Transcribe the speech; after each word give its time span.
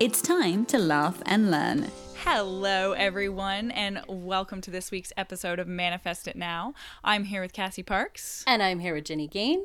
It's 0.00 0.22
time 0.22 0.64
to 0.64 0.78
laugh 0.78 1.20
and 1.26 1.50
learn. 1.50 1.90
Hello, 2.24 2.92
everyone, 2.92 3.70
and 3.70 4.02
welcome 4.08 4.62
to 4.62 4.70
this 4.70 4.90
week's 4.90 5.12
episode 5.14 5.58
of 5.58 5.68
Manifest 5.68 6.26
It 6.26 6.36
Now. 6.36 6.72
I'm 7.04 7.24
here 7.24 7.42
with 7.42 7.52
Cassie 7.52 7.82
Parks. 7.82 8.42
And 8.46 8.62
I'm 8.62 8.78
here 8.78 8.94
with 8.94 9.04
Ginny 9.04 9.28
Gane. 9.28 9.62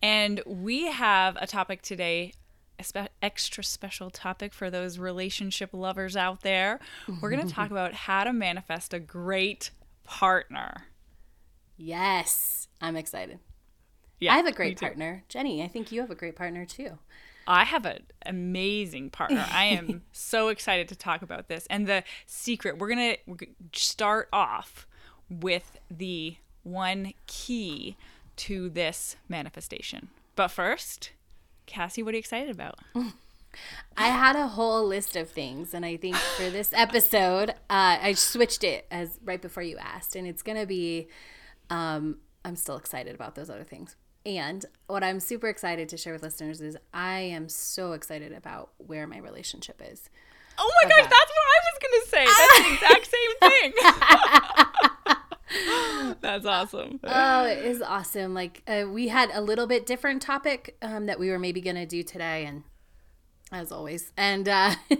And 0.00 0.40
we 0.46 0.86
have 0.86 1.36
a 1.38 1.46
topic 1.46 1.82
today, 1.82 2.32
a 2.78 2.84
spe- 2.84 3.10
extra 3.20 3.62
special 3.62 4.08
topic 4.08 4.54
for 4.54 4.70
those 4.70 4.98
relationship 4.98 5.74
lovers 5.74 6.16
out 6.16 6.40
there. 6.40 6.80
We're 7.20 7.28
going 7.28 7.46
to 7.46 7.52
talk 7.52 7.70
about 7.70 7.92
how 7.92 8.24
to 8.24 8.32
manifest 8.32 8.94
a 8.94 8.98
great 8.98 9.72
partner. 10.04 10.86
Yes, 11.76 12.68
I'm 12.80 12.96
excited. 12.96 13.40
Yeah, 14.20 14.32
I 14.32 14.38
have 14.38 14.46
a 14.46 14.52
great 14.52 14.80
partner. 14.80 15.24
Jenny, 15.28 15.62
I 15.62 15.68
think 15.68 15.92
you 15.92 16.00
have 16.00 16.10
a 16.10 16.14
great 16.14 16.36
partner 16.36 16.64
too. 16.64 16.98
I 17.46 17.64
have 17.64 17.84
an 17.84 18.02
amazing 18.26 19.10
partner. 19.10 19.46
I 19.50 19.66
am 19.66 20.02
so 20.12 20.48
excited 20.48 20.88
to 20.88 20.96
talk 20.96 21.22
about 21.22 21.48
this. 21.48 21.66
And 21.68 21.86
the 21.86 22.04
secret, 22.26 22.78
we're 22.78 22.88
going 22.88 23.16
to 23.26 23.46
start 23.72 24.28
off 24.32 24.86
with 25.28 25.78
the 25.90 26.36
one 26.62 27.12
key 27.26 27.96
to 28.36 28.68
this 28.68 29.16
manifestation. 29.28 30.08
But 30.36 30.48
first, 30.48 31.10
Cassie, 31.66 32.02
what 32.02 32.14
are 32.14 32.16
you 32.16 32.20
excited 32.20 32.50
about? 32.50 32.78
I 33.96 34.08
had 34.08 34.36
a 34.36 34.48
whole 34.48 34.86
list 34.86 35.16
of 35.16 35.28
things, 35.28 35.74
and 35.74 35.84
I 35.84 35.96
think 35.96 36.16
for 36.16 36.50
this 36.50 36.72
episode, 36.76 37.50
uh, 37.50 37.98
I 38.00 38.14
switched 38.14 38.64
it 38.64 38.86
as 38.90 39.18
right 39.24 39.40
before 39.40 39.62
you 39.62 39.76
asked, 39.78 40.16
and 40.16 40.26
it's 40.26 40.42
gonna 40.42 40.66
be. 40.66 41.08
Um, 41.68 42.18
I'm 42.44 42.56
still 42.56 42.76
excited 42.76 43.14
about 43.14 43.34
those 43.34 43.50
other 43.50 43.64
things, 43.64 43.96
and 44.26 44.64
what 44.86 45.02
I'm 45.02 45.20
super 45.20 45.48
excited 45.48 45.88
to 45.90 45.96
share 45.96 46.12
with 46.12 46.22
listeners 46.22 46.60
is 46.60 46.76
I 46.92 47.20
am 47.20 47.48
so 47.48 47.92
excited 47.92 48.32
about 48.32 48.70
where 48.78 49.06
my 49.06 49.18
relationship 49.18 49.80
is. 49.84 50.10
Oh 50.58 50.70
my 50.82 50.88
gosh, 50.88 51.08
that's 51.08 51.12
what 51.12 51.46
I 51.46 51.60
was 51.64 51.78
going 51.82 52.00
to 52.00 52.08
say. 52.08 52.24
That's 52.26 52.58
the 52.58 52.74
exact 52.74 53.08
same 53.10 53.32
thing. 53.50 53.72
that's 56.20 56.46
awesome. 56.46 57.00
Oh, 57.04 57.44
it 57.44 57.64
is 57.64 57.82
awesome. 57.82 58.34
Like 58.34 58.62
uh, 58.66 58.84
we 58.88 59.08
had 59.08 59.30
a 59.32 59.40
little 59.40 59.66
bit 59.66 59.86
different 59.86 60.22
topic 60.22 60.76
um, 60.82 61.06
that 61.06 61.18
we 61.18 61.30
were 61.30 61.38
maybe 61.38 61.60
gonna 61.60 61.86
do 61.86 62.02
today, 62.02 62.44
and 62.46 62.62
as 63.52 63.72
always, 63.72 64.12
and 64.16 64.48
uh, 64.48 64.74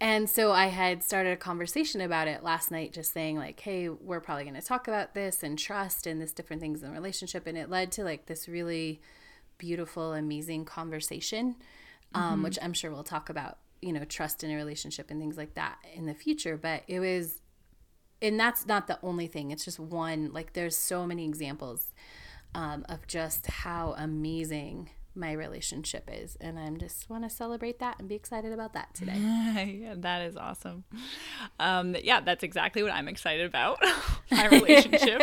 and 0.00 0.28
so 0.28 0.52
I 0.52 0.66
had 0.66 1.02
started 1.02 1.32
a 1.32 1.36
conversation 1.36 2.00
about 2.00 2.26
it 2.26 2.42
last 2.42 2.70
night, 2.70 2.92
just 2.92 3.12
saying 3.12 3.36
like, 3.36 3.60
hey, 3.60 3.88
we're 3.88 4.20
probably 4.20 4.44
gonna 4.44 4.62
talk 4.62 4.88
about 4.88 5.14
this 5.14 5.42
and 5.42 5.58
trust 5.58 6.06
and 6.06 6.20
this 6.20 6.32
different 6.32 6.62
things 6.62 6.82
in 6.82 6.92
relationship, 6.92 7.46
and 7.46 7.58
it 7.58 7.68
led 7.68 7.92
to 7.92 8.04
like 8.04 8.26
this 8.26 8.48
really 8.48 9.00
beautiful, 9.58 10.14
amazing 10.14 10.64
conversation, 10.64 11.56
um, 12.14 12.42
which 12.42 12.58
I'm 12.62 12.72
sure 12.72 12.90
we'll 12.90 13.04
talk 13.04 13.28
about, 13.28 13.58
you 13.82 13.92
know, 13.92 14.04
trust 14.04 14.42
in 14.42 14.50
a 14.50 14.56
relationship 14.56 15.10
and 15.10 15.20
things 15.20 15.36
like 15.36 15.54
that 15.54 15.76
in 15.94 16.06
the 16.06 16.14
future. 16.14 16.56
But 16.56 16.82
it 16.88 17.00
was 17.00 17.40
and 18.22 18.38
that's 18.38 18.66
not 18.66 18.86
the 18.86 18.98
only 19.02 19.26
thing. 19.26 19.50
It's 19.50 19.64
just 19.64 19.78
one 19.78 20.32
like 20.32 20.52
there's 20.52 20.76
so 20.76 21.06
many 21.06 21.24
examples 21.24 21.92
um, 22.54 22.84
of 22.88 23.06
just 23.06 23.46
how 23.46 23.94
amazing 23.96 24.90
my 25.14 25.32
relationship 25.32 26.08
is 26.12 26.36
and 26.40 26.58
i'm 26.58 26.78
just 26.78 27.10
want 27.10 27.24
to 27.24 27.30
celebrate 27.30 27.78
that 27.78 27.98
and 27.98 28.08
be 28.08 28.14
excited 28.14 28.52
about 28.52 28.72
that 28.72 28.94
today 28.94 29.16
yeah, 29.80 29.94
that 29.96 30.22
is 30.22 30.36
awesome. 30.36 30.84
Um, 31.58 31.96
yeah, 32.02 32.20
that's 32.20 32.42
exactly 32.42 32.82
what 32.82 32.92
I'm 32.92 33.08
excited 33.08 33.46
about. 33.46 33.78
My 34.30 34.48
relationship. 34.48 35.22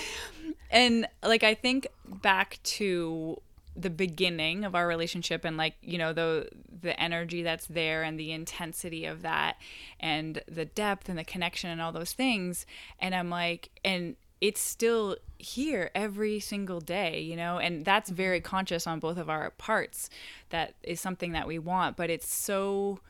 and 0.70 1.06
like 1.22 1.42
I 1.42 1.54
think 1.54 1.88
back 2.06 2.58
to 2.62 3.40
the 3.76 3.90
beginning 3.90 4.64
of 4.64 4.74
our 4.74 4.86
relationship 4.86 5.44
and 5.44 5.56
like, 5.56 5.74
you 5.82 5.98
know, 5.98 6.12
the 6.12 6.48
the 6.82 6.98
energy 7.00 7.42
that's 7.42 7.66
there 7.66 8.02
and 8.02 8.18
the 8.18 8.32
intensity 8.32 9.04
of 9.04 9.22
that 9.22 9.56
and 9.98 10.42
the 10.48 10.64
depth 10.64 11.08
and 11.08 11.18
the 11.18 11.24
connection 11.24 11.70
and 11.70 11.80
all 11.80 11.92
those 11.92 12.12
things. 12.12 12.66
And 12.98 13.14
I'm 13.14 13.30
like 13.30 13.70
and 13.84 14.16
it's 14.40 14.60
still 14.60 15.16
here 15.38 15.90
every 15.94 16.40
single 16.40 16.80
day, 16.80 17.20
you 17.20 17.36
know, 17.36 17.58
and 17.58 17.84
that's 17.84 18.10
mm-hmm. 18.10 18.16
very 18.16 18.40
conscious 18.40 18.86
on 18.86 18.98
both 19.00 19.18
of 19.18 19.28
our 19.28 19.50
parts. 19.50 20.08
That 20.50 20.74
is 20.82 21.00
something 21.00 21.32
that 21.32 21.46
we 21.46 21.58
want, 21.58 21.96
but 21.96 22.10
it's 22.10 22.32
so 22.32 23.00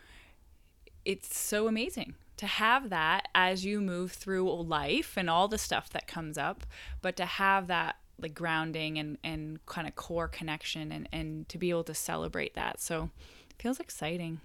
it's 1.04 1.36
so 1.36 1.66
amazing 1.66 2.14
to 2.36 2.46
have 2.46 2.90
that 2.90 3.28
as 3.34 3.64
you 3.64 3.80
move 3.80 4.12
through 4.12 4.50
life 4.62 5.16
and 5.16 5.30
all 5.30 5.48
the 5.48 5.58
stuff 5.58 5.90
that 5.90 6.06
comes 6.06 6.36
up, 6.38 6.66
but 7.02 7.16
to 7.16 7.24
have 7.24 7.66
that 7.68 7.96
like 8.20 8.34
grounding 8.34 8.98
and, 8.98 9.16
and 9.24 9.64
kind 9.66 9.88
of 9.88 9.94
core 9.94 10.28
connection 10.28 10.92
and, 10.92 11.08
and 11.12 11.48
to 11.48 11.56
be 11.56 11.70
able 11.70 11.84
to 11.84 11.94
celebrate 11.94 12.54
that. 12.54 12.80
So 12.80 13.10
it 13.48 13.62
feels 13.62 13.80
exciting. 13.80 14.40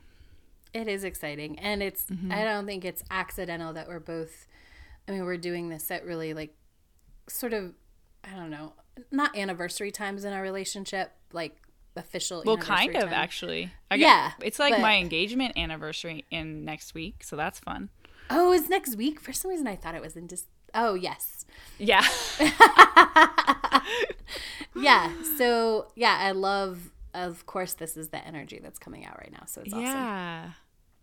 it 0.74 0.88
is 0.88 1.04
exciting 1.04 1.58
and 1.60 1.82
it's 1.82 2.06
mm-hmm. 2.06 2.32
i 2.32 2.44
don't 2.44 2.66
think 2.66 2.84
it's 2.84 3.02
accidental 3.10 3.72
that 3.72 3.88
we're 3.88 4.00
both 4.00 4.46
i 5.08 5.12
mean 5.12 5.24
we're 5.24 5.38
doing 5.38 5.70
this 5.70 5.90
at 5.90 6.06
really 6.06 6.34
like 6.34 6.54
sort 7.28 7.54
of 7.54 7.74
i 8.24 8.36
don't 8.36 8.50
know 8.50 8.74
not 9.12 9.36
anniversary 9.38 9.92
times 9.92 10.24
in 10.26 10.34
our 10.34 10.42
relationship 10.42 11.12
like 11.34 11.58
official 11.98 12.44
Well, 12.46 12.58
kind 12.58 12.94
of 12.98 13.04
time. 13.04 13.14
actually. 13.14 13.72
I 13.90 13.96
Yeah, 13.96 14.32
It's 14.42 14.60
like 14.60 14.74
but- 14.74 14.82
my 14.82 14.96
engagement 14.98 15.58
anniversary 15.58 16.26
in 16.30 16.66
next 16.66 16.94
week, 16.94 17.24
so 17.24 17.36
that's 17.38 17.60
fun. 17.60 17.90
oh 18.30 18.52
it's 18.52 18.68
next 18.70 18.96
week 18.98 19.20
for 19.20 19.32
some 19.32 19.50
reason 19.52 19.66
i 19.68 19.76
thought 19.76 19.96
it 19.96 20.02
was 20.02 20.16
in 20.18 20.28
just 20.28 20.48
oh 20.74 20.94
yes 20.96 21.46
Yeah. 21.78 22.04
yeah 24.76 25.12
so 25.38 25.88
yeah 25.96 26.18
i 26.20 26.32
love 26.32 26.92
of 27.14 27.46
course 27.46 27.74
this 27.74 27.96
is 27.96 28.10
the 28.10 28.26
energy 28.26 28.60
that's 28.62 28.80
coming 28.80 29.06
out 29.06 29.18
right 29.20 29.32
now 29.32 29.44
so 29.46 29.62
it's 29.62 29.74
awesome 29.74 29.84
Yeah. 29.86 30.50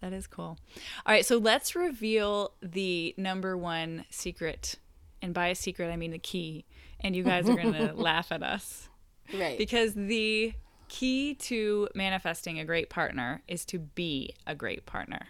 That 0.01 0.13
is 0.13 0.27
cool. 0.27 0.59
All 1.07 1.13
right, 1.15 1.25
so 1.25 1.39
let's 1.39 1.77
reveal 1.77 2.55
the 2.61 3.15
number 3.17 3.57
one 3.57 4.05
secret. 4.11 4.75
And 5.23 5.33
by 5.33 5.49
a 5.49 5.55
secret, 5.55 5.91
I 5.91 5.97
mean 5.97 6.11
the 6.11 6.19
key. 6.19 6.67
And 7.01 7.17
you 7.17 7.23
guys 7.33 7.49
are 7.49 7.55
going 7.57 7.73
to 7.73 7.95
laugh 7.95 8.31
at 8.33 8.43
us. 8.43 8.89
right 9.33 9.57
Because 9.57 9.95
the 9.95 10.53
key 10.89 11.35
to 11.37 11.89
manifesting 11.95 12.59
a 12.59 12.65
great 12.67 12.91
partner 12.91 13.43
is 13.49 13.65
to 13.67 13.79
be 13.79 14.35
a 14.47 14.55
great 14.55 14.85
partner. 14.85 15.29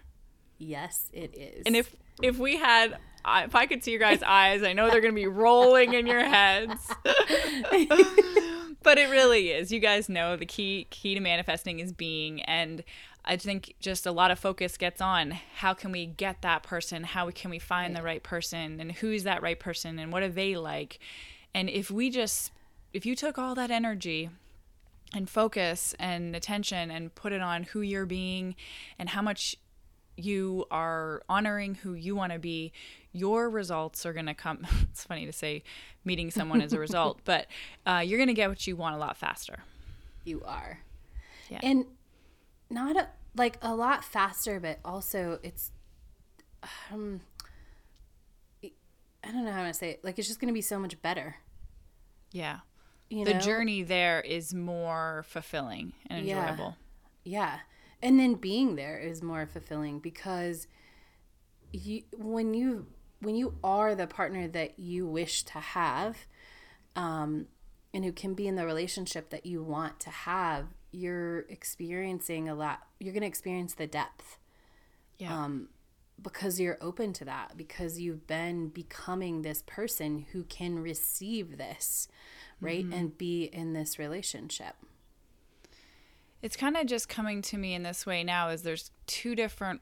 yes 0.58 1.08
it 1.12 1.36
is 1.36 1.62
And 1.66 1.76
if 1.76 1.94
if 2.20 2.38
we 2.38 2.56
had 2.56 2.98
if 3.26 3.54
I 3.54 3.66
could 3.66 3.84
see 3.84 3.92
your 3.92 4.00
guys' 4.00 4.22
eyes, 4.24 4.64
I 4.64 4.72
know 4.72 4.90
they're 4.90 5.00
going 5.00 5.14
to 5.14 5.20
be 5.20 5.28
rolling 5.28 5.94
in 5.94 6.08
your 6.08 6.24
heads. 6.24 6.90
but 8.82 8.98
it 8.98 9.08
really 9.10 9.50
is. 9.50 9.70
You 9.70 9.78
guys 9.78 10.08
know 10.08 10.36
the 10.36 10.46
key 10.46 10.86
key 10.90 11.14
to 11.14 11.20
manifesting 11.20 11.78
is 11.78 11.92
being 11.92 12.42
and 12.42 12.82
I 13.24 13.36
think 13.36 13.74
just 13.78 14.04
a 14.04 14.12
lot 14.12 14.30
of 14.30 14.38
focus 14.38 14.76
gets 14.76 15.00
on 15.00 15.38
how 15.56 15.74
can 15.74 15.92
we 15.92 16.06
get 16.06 16.42
that 16.42 16.62
person? 16.62 17.04
How 17.04 17.30
can 17.30 17.50
we 17.50 17.58
find 17.58 17.94
the 17.94 18.02
right 18.02 18.22
person 18.22 18.80
and 18.80 18.92
who's 18.92 19.22
that 19.22 19.42
right 19.42 19.58
person 19.58 19.98
and 19.98 20.12
what 20.12 20.22
are 20.22 20.28
they 20.28 20.56
like? 20.56 20.98
And 21.54 21.70
if 21.70 21.90
we 21.90 22.10
just 22.10 22.50
if 22.92 23.06
you 23.06 23.14
took 23.14 23.38
all 23.38 23.54
that 23.54 23.70
energy 23.70 24.28
and 25.14 25.28
focus 25.28 25.94
and 25.98 26.34
attention 26.34 26.90
and 26.90 27.14
put 27.14 27.32
it 27.32 27.40
on 27.40 27.64
who 27.64 27.80
you're 27.80 28.06
being 28.06 28.54
and 28.98 29.10
how 29.10 29.22
much 29.22 29.56
you 30.16 30.66
are 30.70 31.22
honoring 31.28 31.76
who 31.76 31.94
you 31.94 32.14
want 32.14 32.32
to 32.32 32.38
be, 32.38 32.72
your 33.12 33.48
results 33.48 34.04
are 34.04 34.12
going 34.12 34.26
to 34.26 34.34
come. 34.34 34.66
It's 34.90 35.04
funny 35.04 35.26
to 35.26 35.32
say 35.32 35.62
meeting 36.04 36.30
someone 36.30 36.60
as 36.60 36.72
a 36.72 36.78
result, 36.78 37.20
but 37.24 37.46
uh, 37.86 38.02
you're 38.04 38.18
going 38.18 38.28
to 38.28 38.34
get 38.34 38.48
what 38.48 38.66
you 38.66 38.76
want 38.76 38.94
a 38.94 38.98
lot 38.98 39.16
faster. 39.16 39.60
You 40.24 40.42
are. 40.44 40.80
Yeah. 41.48 41.60
And 41.62 41.86
not 42.72 42.96
a, 42.96 43.08
like 43.36 43.58
a 43.62 43.74
lot 43.74 44.04
faster, 44.04 44.58
but 44.58 44.78
also 44.84 45.38
it's, 45.42 45.70
um, 46.92 47.20
I 48.64 49.30
don't 49.30 49.44
know 49.44 49.52
how 49.52 49.64
to 49.64 49.74
say 49.74 49.90
it. 49.90 50.04
Like 50.04 50.18
it's 50.18 50.28
just 50.28 50.40
going 50.40 50.48
to 50.48 50.54
be 50.54 50.60
so 50.62 50.78
much 50.78 51.00
better. 51.00 51.36
Yeah. 52.32 52.58
You 53.10 53.24
the 53.24 53.34
know? 53.34 53.40
journey 53.40 53.82
there 53.82 54.20
is 54.20 54.54
more 54.54 55.24
fulfilling 55.28 55.92
and 56.08 56.26
Yeah. 56.26 56.40
enjoyable. 56.42 56.76
Yeah. 57.24 57.60
And 58.02 58.18
then 58.18 58.34
being 58.34 58.74
there 58.74 58.98
is 58.98 59.22
more 59.22 59.46
fulfilling 59.46 60.00
because 60.00 60.66
you 61.72 62.02
when 62.16 62.54
you 62.54 62.86
when 63.20 63.36
you 63.36 63.54
are 63.62 63.94
the 63.94 64.06
partner 64.06 64.48
that 64.48 64.78
you 64.78 65.06
wish 65.06 65.44
to 65.44 65.58
have 65.58 66.26
um 66.96 67.46
and 67.94 68.04
who 68.04 68.12
can 68.12 68.34
be 68.34 68.48
in 68.48 68.56
the 68.56 68.66
relationship 68.66 69.30
that 69.30 69.46
you 69.46 69.62
want 69.62 70.00
to 70.00 70.10
have, 70.10 70.66
you're 70.92 71.40
experiencing 71.48 72.48
a 72.48 72.54
lot. 72.54 72.86
You're 73.00 73.12
going 73.12 73.22
to 73.22 73.28
experience 73.28 73.74
the 73.74 73.86
depth 73.86 74.38
Yeah. 75.18 75.44
Um, 75.44 75.68
because 76.20 76.60
you're 76.60 76.78
open 76.80 77.12
to 77.14 77.24
that, 77.24 77.56
because 77.56 77.98
you've 77.98 78.28
been 78.28 78.68
becoming 78.68 79.42
this 79.42 79.62
person 79.66 80.26
who 80.32 80.44
can 80.44 80.78
receive 80.78 81.58
this, 81.58 82.06
right? 82.60 82.84
And 82.84 83.18
be 83.18 83.44
in 83.44 83.72
this 83.72 83.98
relationship. 83.98 84.76
it's 86.42 86.56
kind 86.56 86.76
of 86.76 86.86
just 86.86 87.08
coming 87.08 87.40
to 87.42 87.56
me 87.56 87.74
in 87.74 87.82
this 87.84 88.04
way 88.04 88.22
now 88.24 88.48
is 88.48 88.62
there's 88.62 88.90
two 89.06 89.34
different 89.34 89.80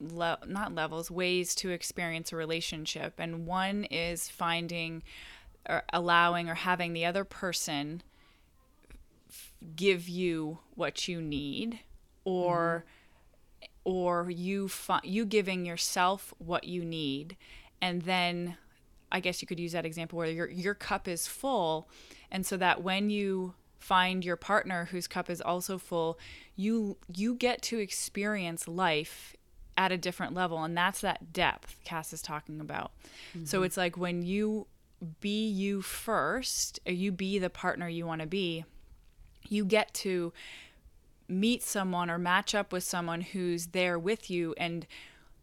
le- 0.00 0.38
not 0.46 0.74
levels 0.74 1.10
ways 1.10 1.54
to 1.56 1.70
experience 1.70 2.32
a 2.32 2.36
relationship 2.36 3.14
and 3.18 3.46
one 3.46 3.84
is 3.84 4.28
finding 4.28 5.02
or 5.68 5.82
allowing 5.92 6.48
or 6.48 6.54
having 6.54 6.92
the 6.92 7.04
other 7.04 7.24
person 7.24 8.02
give 9.76 10.08
you 10.08 10.58
what 10.74 11.08
you 11.08 11.20
need 11.20 11.80
or 12.24 12.84
or 13.84 14.30
you 14.30 14.68
fi- 14.68 15.00
you 15.02 15.24
giving 15.24 15.64
yourself 15.64 16.34
what 16.38 16.64
you 16.64 16.84
need. 16.84 17.36
And 17.80 18.02
then 18.02 18.56
I 19.10 19.20
guess 19.20 19.40
you 19.40 19.48
could 19.48 19.58
use 19.58 19.72
that 19.72 19.86
example 19.86 20.18
where 20.18 20.28
your 20.28 20.48
your 20.48 20.74
cup 20.74 21.08
is 21.08 21.26
full. 21.26 21.88
And 22.30 22.44
so 22.44 22.56
that 22.58 22.82
when 22.82 23.10
you 23.10 23.54
find 23.78 24.24
your 24.24 24.36
partner 24.36 24.86
whose 24.86 25.06
cup 25.06 25.30
is 25.30 25.40
also 25.40 25.78
full 25.78 26.18
you 26.56 26.96
you 27.14 27.34
get 27.34 27.62
to 27.62 27.78
experience 27.78 28.66
life 28.66 29.34
at 29.78 29.92
a 29.92 29.96
different 29.96 30.34
level. 30.34 30.62
And 30.64 30.76
that's 30.76 31.00
that 31.00 31.32
depth 31.32 31.76
Cass 31.84 32.12
is 32.12 32.20
talking 32.20 32.60
about. 32.60 32.92
So 33.44 33.58
mm-hmm. 33.58 33.64
it's 33.64 33.76
like 33.76 33.96
when 33.96 34.22
you 34.22 34.66
be 35.20 35.48
you 35.48 35.80
first 35.80 36.80
or 36.84 36.92
you 36.92 37.12
be 37.12 37.38
the 37.38 37.48
partner 37.48 37.88
you 37.88 38.04
want 38.04 38.20
to 38.20 38.26
be 38.26 38.64
you 39.50 39.64
get 39.64 39.92
to 39.94 40.32
meet 41.28 41.62
someone 41.62 42.10
or 42.10 42.18
match 42.18 42.54
up 42.54 42.72
with 42.72 42.82
someone 42.82 43.20
who's 43.20 43.68
there 43.68 43.98
with 43.98 44.30
you 44.30 44.54
and 44.56 44.86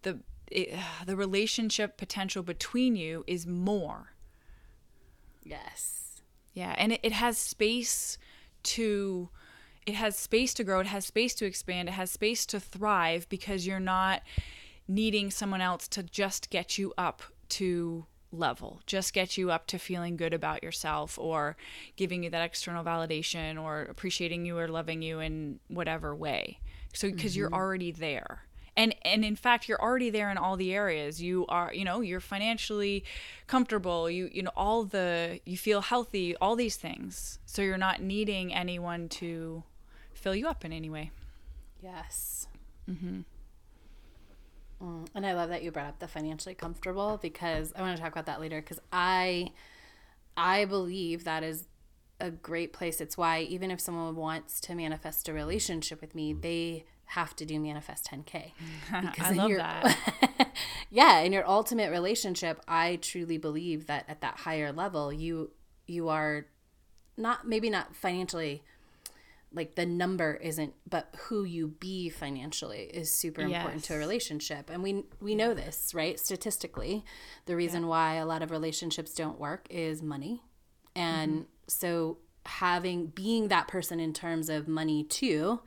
the 0.01 0.19
it, 0.51 0.77
the 1.05 1.15
relationship 1.15 1.97
potential 1.97 2.43
between 2.43 2.95
you 2.95 3.23
is 3.27 3.45
more 3.45 4.11
Yes. 5.43 6.21
yeah 6.53 6.73
and 6.77 6.93
it, 6.93 6.99
it 7.03 7.11
has 7.13 7.37
space 7.37 8.17
to 8.63 9.29
it 9.85 9.93
has 9.93 10.17
space 10.17 10.55
to 10.55 10.63
grow 10.63 10.79
it 10.79 10.87
has 10.87 11.05
space 11.05 11.35
to 11.35 11.45
expand 11.45 11.87
it 11.87 11.93
has 11.93 12.09
space 12.09 12.47
to 12.47 12.59
thrive 12.59 13.29
because 13.29 13.67
you're 13.67 13.79
not 13.79 14.23
needing 14.87 15.29
someone 15.29 15.61
else 15.61 15.87
to 15.89 16.01
just 16.01 16.49
get 16.49 16.77
you 16.79 16.93
up 16.97 17.21
to 17.49 18.05
level. 18.31 18.81
Just 18.85 19.13
get 19.13 19.37
you 19.37 19.51
up 19.51 19.67
to 19.67 19.79
feeling 19.79 20.17
good 20.17 20.33
about 20.33 20.63
yourself 20.63 21.17
or 21.17 21.55
giving 21.95 22.23
you 22.23 22.29
that 22.29 22.43
external 22.43 22.83
validation 22.83 23.61
or 23.61 23.83
appreciating 23.83 24.45
you 24.45 24.57
or 24.57 24.67
loving 24.67 25.01
you 25.01 25.19
in 25.19 25.59
whatever 25.67 26.15
way. 26.15 26.59
So 26.93 27.11
because 27.11 27.35
you're 27.35 27.53
already 27.53 27.91
there. 27.91 28.43
And 28.77 28.93
and 29.03 29.23
in 29.23 29.37
fact 29.37 29.69
you're 29.69 29.81
already 29.81 30.09
there 30.09 30.29
in 30.29 30.37
all 30.37 30.57
the 30.57 30.73
areas. 30.73 31.21
You 31.21 31.45
are 31.47 31.73
you 31.73 31.85
know 31.85 32.01
you're 32.01 32.19
financially 32.19 33.03
comfortable. 33.47 34.09
You 34.09 34.29
you 34.31 34.43
know 34.43 34.51
all 34.55 34.83
the 34.83 35.39
you 35.45 35.57
feel 35.57 35.81
healthy 35.81 36.35
all 36.37 36.55
these 36.55 36.75
things. 36.75 37.39
So 37.45 37.61
you're 37.61 37.77
not 37.77 38.01
needing 38.01 38.53
anyone 38.53 39.07
to 39.09 39.63
fill 40.13 40.35
you 40.35 40.47
up 40.47 40.65
in 40.65 40.73
any 40.73 40.89
way. 40.89 41.11
Yes. 41.81 42.47
Mm-hmm. 42.89 43.21
Mm, 44.81 45.07
and 45.15 45.25
I 45.25 45.33
love 45.33 45.49
that 45.49 45.63
you 45.63 45.71
brought 45.71 45.87
up 45.87 45.99
the 45.99 46.07
financially 46.07 46.55
comfortable 46.55 47.17
because 47.21 47.71
I 47.75 47.81
want 47.81 47.95
to 47.95 48.01
talk 48.01 48.11
about 48.11 48.25
that 48.25 48.39
later 48.41 48.61
because 48.61 48.79
I, 48.91 49.51
I 50.35 50.65
believe 50.65 51.23
that 51.23 51.43
is 51.43 51.65
a 52.19 52.31
great 52.31 52.73
place. 52.73 53.01
It's 53.01 53.17
why 53.17 53.41
even 53.41 53.71
if 53.71 53.79
someone 53.79 54.15
wants 54.15 54.59
to 54.61 54.75
manifest 54.75 55.27
a 55.29 55.33
relationship 55.33 56.01
with 56.01 56.15
me, 56.15 56.33
they 56.33 56.85
have 57.09 57.35
to 57.37 57.45
do 57.45 57.59
manifest 57.59 58.09
10k. 58.09 58.51
i 58.91 59.31
in 59.31 59.37
love 59.37 59.49
your- 59.49 59.59
that 59.59 60.47
yeah, 60.89 61.19
in 61.19 61.31
your 61.33 61.47
ultimate 61.47 61.91
relationship, 61.91 62.59
I 62.67 62.97
truly 62.97 63.37
believe 63.37 63.87
that 63.87 64.05
at 64.07 64.21
that 64.21 64.37
higher 64.39 64.71
level, 64.71 65.13
you 65.13 65.51
you 65.87 66.09
are 66.09 66.47
not 67.17 67.47
maybe 67.47 67.69
not 67.69 67.95
financially 67.95 68.63
like 69.55 69.75
the 69.75 69.85
number 69.85 70.35
isn't 70.35 70.73
but 70.87 71.09
who 71.17 71.43
you 71.43 71.67
be 71.67 72.09
financially 72.09 72.83
is 72.93 73.09
super 73.09 73.41
important 73.41 73.83
to 73.85 73.95
a 73.95 73.97
relationship. 73.97 74.69
And 74.69 74.83
we 74.83 75.03
we 75.19 75.33
know 75.33 75.53
this 75.53 75.93
right? 75.93 76.19
Statistically 76.19 77.03
the 77.45 77.55
reason 77.55 77.87
why 77.87 78.15
a 78.15 78.25
lot 78.25 78.43
of 78.43 78.51
relationships 78.51 79.13
don't 79.13 79.39
work 79.39 79.67
is 79.69 80.03
money. 80.03 80.43
And 80.95 81.31
mm-hmm. 81.31 81.43
so 81.67 82.17
having 82.45 83.07
being 83.07 83.47
that 83.47 83.67
person 83.67 83.99
in 83.99 84.13
terms 84.13 84.49
of 84.49 84.67
money 84.67 85.03
too 85.03 85.61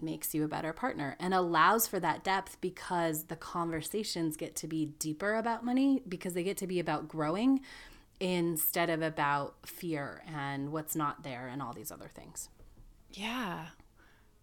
makes 0.00 0.34
you 0.34 0.44
a 0.44 0.48
better 0.48 0.72
partner 0.72 1.16
and 1.20 1.32
allows 1.32 1.86
for 1.86 2.00
that 2.00 2.24
depth 2.24 2.60
because 2.60 3.24
the 3.24 3.36
conversations 3.36 4.36
get 4.36 4.56
to 4.56 4.66
be 4.66 4.86
deeper 4.86 5.34
about 5.34 5.64
money 5.64 6.02
because 6.08 6.34
they 6.34 6.42
get 6.42 6.56
to 6.56 6.66
be 6.66 6.80
about 6.80 7.08
growing 7.08 7.60
instead 8.20 8.90
of 8.90 9.02
about 9.02 9.54
fear 9.66 10.22
and 10.26 10.72
what's 10.72 10.94
not 10.94 11.22
there 11.22 11.48
and 11.48 11.62
all 11.62 11.72
these 11.72 11.90
other 11.90 12.08
things. 12.08 12.48
Yeah. 13.14 13.66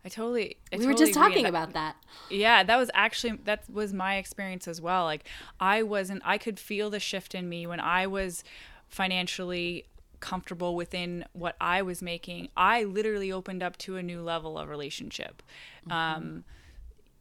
I 0.03 0.09
totally 0.09 0.57
I 0.73 0.77
we 0.77 0.87
were 0.87 0.93
totally 0.93 1.05
just 1.11 1.13
talking 1.19 1.43
That- 1.43 1.49
about 1.49 1.73
that. 1.73 1.95
yeah 2.31 2.63
that 2.63 2.75
was 2.77 2.89
actually 2.95 3.33
that 3.43 3.69
was 3.69 3.93
my 3.93 4.15
experience 4.15 4.67
as 4.67 4.81
well. 4.81 5.03
Like 5.05 5.27
i 5.59 5.83
wasn't 5.83 6.23
i 6.25 6.39
could 6.39 6.59
feel 6.59 6.89
the 6.89 6.99
shift 6.99 7.35
in 7.35 7.47
me 7.47 7.67
when 7.67 7.79
i 7.79 8.07
was 8.07 8.43
financially 8.87 9.85
comfortable 10.19 10.75
within 10.75 11.25
what 11.33 11.55
i 11.61 11.81
was 11.83 12.01
making. 12.01 12.49
I 12.57 12.83
literally 12.83 13.31
opened 13.31 13.61
up 13.63 13.77
to 13.77 13.97
a 13.97 14.03
new 14.03 14.21
level 14.21 14.57
of 14.57 14.69
relationship. 14.69 15.43
Um 15.89 16.43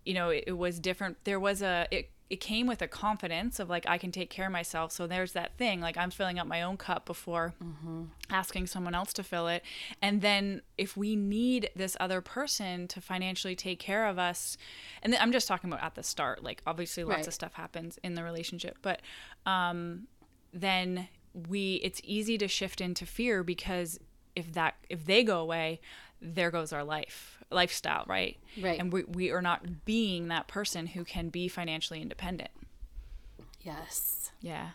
you 0.07 0.15
know 0.15 0.31
it, 0.31 0.45
it 0.47 0.53
was 0.59 0.81
different. 0.81 1.19
There 1.25 1.39
was 1.41 1.61
a 1.63 1.87
it 1.91 2.11
it 2.31 2.41
came 2.41 2.67
with 2.69 2.81
a 2.81 2.87
confidence 2.89 3.59
of 3.59 3.69
like 3.69 3.85
I 3.89 3.99
can 3.99 4.13
take 4.13 4.31
care 4.31 4.47
of 4.47 4.53
myself. 4.53 4.93
So 4.93 5.07
there's 5.09 5.33
that 5.33 5.57
thing 5.59 5.81
like 5.81 5.97
I'm 5.97 6.11
filling 6.11 6.39
up 6.39 6.47
my 6.47 6.63
own 6.63 6.77
cup 6.77 7.05
before 7.05 7.55
asking 8.31 8.69
someone 8.69 8.95
else 8.95 9.13
to 9.15 9.25
fill 9.25 9.49
it. 9.49 9.65
And 10.01 10.23
then 10.23 10.63
if 10.79 10.97
we 10.97 11.17
need 11.17 11.71
this 11.75 11.97
other 11.99 12.21
person 12.21 12.87
to 12.89 13.01
financially 13.01 13.57
take 13.57 13.81
care 13.81 14.07
of 14.07 14.17
us, 14.19 14.57
and 15.03 15.15
I'm 15.17 15.33
just 15.33 15.49
talking 15.49 15.71
about 15.73 15.83
at 15.85 15.97
the 15.97 16.05
start, 16.05 16.45
like 16.45 16.63
obviously 16.67 17.03
lots 17.05 17.17
Right. 17.19 17.27
of 17.27 17.35
stuff 17.35 17.55
happens 17.55 17.99
in 18.05 18.15
the 18.15 18.23
relationship, 18.23 18.79
but 18.81 19.01
um, 19.45 20.07
then 20.53 21.09
we 21.49 21.75
it's 21.83 22.01
easy 22.05 22.39
to 22.39 22.47
shift 22.49 22.81
into 22.81 23.07
fear 23.07 23.43
because 23.43 23.99
if 24.37 24.53
that 24.53 24.75
if 24.89 25.05
they 25.07 25.25
go 25.25 25.41
away, 25.41 25.81
there 26.21 26.51
goes 26.51 26.73
our 26.73 26.85
life 26.85 27.39
lifestyle, 27.51 28.05
right? 28.07 28.39
Right. 28.61 28.79
And 28.79 28.93
we 28.93 29.05
we 29.05 29.31
are 29.31 29.43
not 29.43 29.85
being 29.85 30.29
that 30.29 30.49
person 30.49 30.89
who 30.89 31.05
can 31.05 31.29
be 31.29 31.49
financially 31.49 32.01
independent. 32.01 32.51
Yes. 33.61 34.33
Yeah. 34.41 34.71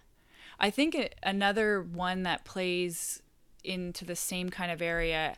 I 0.60 0.70
think 0.70 0.96
it, 0.96 1.15
another 1.24 1.81
one 1.81 2.24
that 2.24 2.46
plays 2.46 3.22
into 3.63 4.05
the 4.05 4.15
same 4.15 4.50
kind 4.50 4.72
of 4.72 4.81
area. 4.81 5.36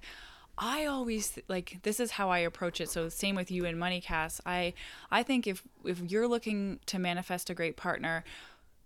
I 0.58 0.86
always 0.86 1.38
like 1.48 1.80
this 1.84 2.00
is 2.00 2.12
how 2.12 2.30
I 2.30 2.40
approach 2.40 2.82
it. 2.82 2.90
So 2.90 3.10
same 3.10 3.36
with 3.36 3.52
you 3.52 3.66
and 3.66 3.78
MoneyCast. 3.78 4.42
I 4.46 4.74
I 5.12 5.24
think 5.24 5.48
if 5.48 5.64
if 5.86 6.00
you're 6.02 6.28
looking 6.28 6.80
to 6.88 7.00
manifest 7.00 7.50
a 7.50 7.54
great 7.54 7.78
partner, 7.78 8.24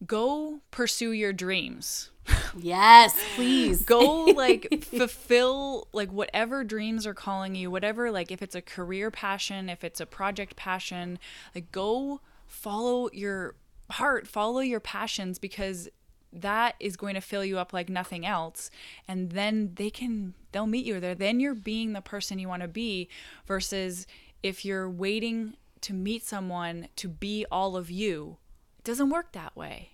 go 0.05 0.61
pursue 0.69 1.11
your 1.11 1.33
dreams. 1.33 2.11
Yes, 2.57 3.19
please. 3.35 3.83
Go 3.83 4.25
like 4.35 4.83
fulfill 4.83 5.87
like 5.93 6.11
whatever 6.11 6.63
dreams 6.63 7.05
are 7.05 7.13
calling 7.13 7.55
you, 7.55 7.71
whatever 7.71 8.11
like 8.11 8.31
if 8.31 8.41
it's 8.41 8.55
a 8.55 8.61
career 8.61 9.11
passion, 9.11 9.69
if 9.69 9.83
it's 9.83 9.99
a 9.99 10.05
project 10.05 10.55
passion, 10.55 11.19
like 11.55 11.71
go 11.71 12.21
follow 12.47 13.09
your 13.13 13.55
heart, 13.91 14.27
follow 14.27 14.59
your 14.59 14.79
passions 14.79 15.39
because 15.39 15.89
that 16.33 16.75
is 16.79 16.95
going 16.95 17.15
to 17.15 17.21
fill 17.21 17.43
you 17.43 17.57
up 17.57 17.73
like 17.73 17.89
nothing 17.89 18.25
else 18.25 18.71
and 19.05 19.31
then 19.31 19.71
they 19.75 19.89
can 19.89 20.33
they'll 20.51 20.67
meet 20.67 20.85
you 20.85 20.99
there. 20.99 21.15
Then 21.15 21.39
you're 21.39 21.55
being 21.55 21.93
the 21.93 22.01
person 22.01 22.39
you 22.39 22.47
want 22.47 22.61
to 22.61 22.67
be 22.67 23.09
versus 23.45 24.07
if 24.43 24.65
you're 24.65 24.89
waiting 24.89 25.55
to 25.81 25.93
meet 25.93 26.23
someone 26.23 26.87
to 26.95 27.07
be 27.07 27.45
all 27.51 27.75
of 27.75 27.89
you. 27.89 28.37
It 28.79 28.85
doesn't 28.85 29.09
work 29.09 29.31
that 29.33 29.55
way 29.55 29.89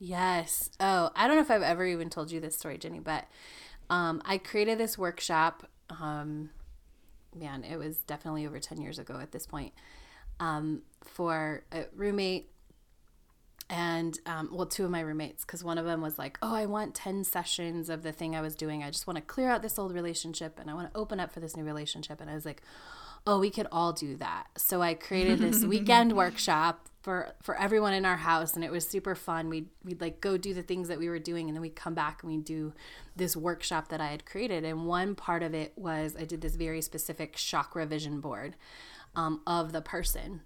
Yes. 0.00 0.70
Oh, 0.80 1.10
I 1.14 1.26
don't 1.26 1.36
know 1.36 1.42
if 1.42 1.50
I've 1.50 1.62
ever 1.62 1.84
even 1.84 2.08
told 2.08 2.30
you 2.32 2.40
this 2.40 2.56
story, 2.56 2.78
Ginny, 2.78 3.00
but 3.00 3.26
um, 3.90 4.22
I 4.24 4.38
created 4.38 4.78
this 4.78 4.96
workshop. 4.96 5.68
Um, 5.90 6.50
man, 7.36 7.64
it 7.64 7.76
was 7.76 7.98
definitely 7.98 8.46
over 8.46 8.58
10 8.58 8.80
years 8.80 8.98
ago 8.98 9.18
at 9.20 9.32
this 9.32 9.46
point 9.46 9.74
um, 10.40 10.82
for 11.04 11.64
a 11.72 11.84
roommate 11.94 12.50
and 13.68 14.18
um, 14.26 14.48
well 14.52 14.66
two 14.66 14.84
of 14.84 14.90
my 14.90 15.00
roommates 15.00 15.44
because 15.44 15.62
one 15.62 15.78
of 15.78 15.84
them 15.84 16.00
was 16.00 16.18
like 16.18 16.38
oh 16.42 16.54
i 16.54 16.66
want 16.66 16.94
10 16.94 17.22
sessions 17.22 17.88
of 17.88 18.02
the 18.02 18.10
thing 18.10 18.34
i 18.34 18.40
was 18.40 18.56
doing 18.56 18.82
i 18.82 18.90
just 18.90 19.06
want 19.06 19.16
to 19.16 19.22
clear 19.22 19.48
out 19.48 19.62
this 19.62 19.78
old 19.78 19.92
relationship 19.92 20.58
and 20.58 20.68
i 20.68 20.74
want 20.74 20.92
to 20.92 20.98
open 20.98 21.20
up 21.20 21.30
for 21.32 21.38
this 21.38 21.56
new 21.56 21.62
relationship 21.62 22.20
and 22.20 22.28
i 22.28 22.34
was 22.34 22.44
like 22.44 22.62
oh 23.26 23.38
we 23.38 23.50
could 23.50 23.66
all 23.70 23.92
do 23.92 24.16
that. 24.16 24.46
So 24.56 24.82
i 24.82 24.94
created 24.94 25.38
this 25.38 25.64
weekend 25.74 26.12
workshop 26.14 26.88
for 27.02 27.32
for 27.42 27.58
everyone 27.58 27.94
in 27.94 28.04
our 28.04 28.18
house 28.18 28.54
and 28.54 28.64
it 28.64 28.70
was 28.70 28.86
super 28.86 29.14
fun. 29.14 29.48
We'd, 29.48 29.68
we'd 29.84 30.00
like 30.00 30.20
go 30.20 30.36
do 30.36 30.52
the 30.52 30.62
things 30.62 30.88
that 30.88 30.98
we 30.98 31.08
were 31.08 31.18
doing 31.18 31.48
and 31.48 31.56
then 31.56 31.62
we'd 31.62 31.76
come 31.76 31.94
back 31.94 32.22
and 32.22 32.32
we'd 32.32 32.44
do 32.44 32.72
this 33.16 33.36
workshop 33.36 33.88
that 33.88 34.00
i 34.00 34.08
had 34.08 34.24
created. 34.24 34.64
And 34.64 34.86
one 34.86 35.14
part 35.14 35.42
of 35.42 35.54
it 35.54 35.72
was 35.76 36.16
i 36.18 36.24
did 36.24 36.40
this 36.40 36.56
very 36.56 36.82
specific 36.82 37.34
chakra 37.36 37.86
vision 37.86 38.20
board 38.20 38.56
um, 39.14 39.40
of 39.46 39.72
the 39.72 39.80
person. 39.80 40.42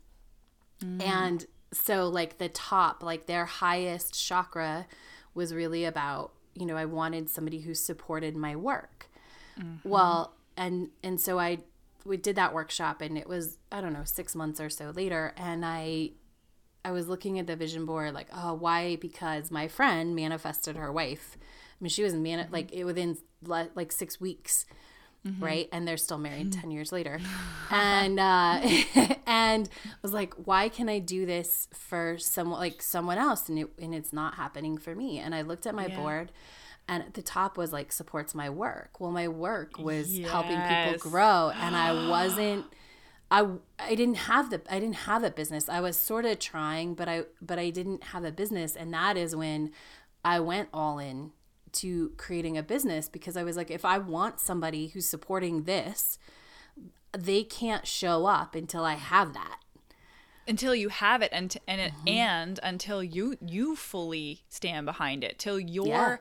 And 1.01 1.47
so, 1.73 2.09
like, 2.09 2.39
the 2.39 2.49
top, 2.49 3.03
like, 3.03 3.27
their 3.27 3.45
highest 3.45 4.15
chakra 4.15 4.87
was 5.35 5.53
really 5.55 5.85
about, 5.85 6.33
you 6.55 6.67
know, 6.67 6.77
I 6.77 6.85
wanted 6.85 7.29
somebody 7.31 7.61
who 7.61 7.75
supported 7.75 8.37
my 8.37 8.55
work. 8.57 9.09
Well, 9.85 10.35
and, 10.57 10.91
and 11.03 11.21
so 11.21 11.39
I, 11.39 11.61
we 12.05 12.17
did 12.17 12.37
that 12.37 12.53
workshop 12.55 13.01
and 13.01 13.17
it 13.17 13.29
was, 13.29 13.59
I 13.73 13.81
don't 13.81 13.93
know, 13.93 14.05
six 14.05 14.35
months 14.35 14.61
or 14.61 14.69
so 14.71 14.91
later. 14.91 15.33
And 15.37 15.65
I, 15.65 16.11
I 16.85 16.91
was 16.91 17.09
looking 17.09 17.39
at 17.39 17.47
the 17.47 17.57
vision 17.57 17.87
board, 17.87 18.13
like, 18.15 18.29
oh, 18.35 18.55
why? 18.55 18.97
Because 18.97 19.51
my 19.51 19.69
friend 19.69 20.15
manifested 20.15 20.77
her 20.77 20.93
wife. 20.93 21.37
I 21.41 21.77
mean, 21.81 21.89
she 21.91 22.03
was 22.03 22.15
man 22.15 22.47
like 22.51 22.73
it 22.73 22.85
within 22.85 23.17
like 23.47 23.91
six 23.93 24.21
weeks, 24.21 24.67
right? 25.41 25.69
And 25.73 25.89
they're 25.89 25.97
still 25.97 26.19
married 26.19 26.53
ten 26.61 26.71
years 26.71 26.93
later, 26.93 27.21
and 27.71 28.21
uh, 28.21 28.61
and 29.27 29.69
I 29.85 29.97
was 30.03 30.13
like, 30.13 30.35
why 30.35 30.69
can 30.69 30.89
I 30.89 30.99
do 30.99 31.27
this 31.27 31.69
for 31.75 32.17
someone 32.19 32.61
like 32.61 32.81
someone 32.83 33.19
else, 33.19 33.49
and 33.49 33.59
it 33.59 33.71
and 33.81 33.95
it's 33.95 34.13
not 34.13 34.35
happening 34.35 34.79
for 34.79 34.95
me? 34.95 35.19
And 35.19 35.35
I 35.35 35.43
looked 35.43 35.67
at 35.67 35.75
my 35.75 35.89
Yeah. 35.89 35.97
board. 35.97 36.33
And 36.87 37.03
at 37.03 37.15
the 37.15 37.23
top 37.23 37.57
was 37.57 37.73
like 37.73 37.93
supports 37.93 38.35
my 38.35 38.51
work. 38.51 39.01
Well, 39.01 39.11
my 39.11 39.29
work 39.29 39.79
was 39.79 40.19
helping 40.19 40.61
people 40.61 41.11
grow, 41.11 41.51
and 41.51 41.75
I 41.75 42.09
wasn't 42.09 42.67
I 43.31 43.47
I 43.79 43.95
didn't 43.95 44.17
have 44.17 44.51
the 44.51 44.63
I 44.71 44.79
didn't 44.79 44.97
have 44.97 45.25
a 45.25 45.31
business. 45.31 45.69
I 45.69 45.81
was 45.81 45.97
sort 45.97 46.25
of 46.25 46.39
trying, 46.39 46.95
but 46.95 47.09
I 47.09 47.25
but 47.41 47.59
I 47.59 47.71
didn't 47.71 48.05
have 48.05 48.25
a 48.25 48.31
business, 48.31 48.77
and 48.77 48.93
that 48.95 49.17
is 49.17 49.35
when 49.35 49.73
I 50.25 50.41
went 50.41 50.69
all 50.73 50.99
in 50.99 51.33
to 51.73 52.13
creating 52.17 52.57
a 52.57 52.63
business 52.63 53.09
because 53.09 53.37
I 53.37 53.43
was 53.43 53.57
like, 53.57 53.71
if 53.71 53.85
I 53.85 53.99
want 53.99 54.39
somebody 54.39 54.89
who's 54.89 55.09
supporting 55.09 55.65
this, 55.65 56.19
they 57.17 57.43
can't 57.43 57.87
show 57.87 58.27
up 58.27 58.55
until 58.55 58.85
I 58.85 58.95
have 58.95 59.35
that. 59.35 59.59
Until 60.47 60.75
you 60.75 60.89
have 60.89 61.23
it 61.23 61.31
and 61.33 61.57
and 61.67 61.81
it, 61.81 61.93
mm-hmm. 61.93 62.09
and 62.09 62.61
until 62.63 63.03
you 63.03 63.37
you 63.41 63.77
fully 63.77 64.43
stand 64.49 64.87
behind 64.87 65.25
it 65.25 65.39
till 65.39 65.59
you're 65.59 65.87
Yeah. 65.87 66.17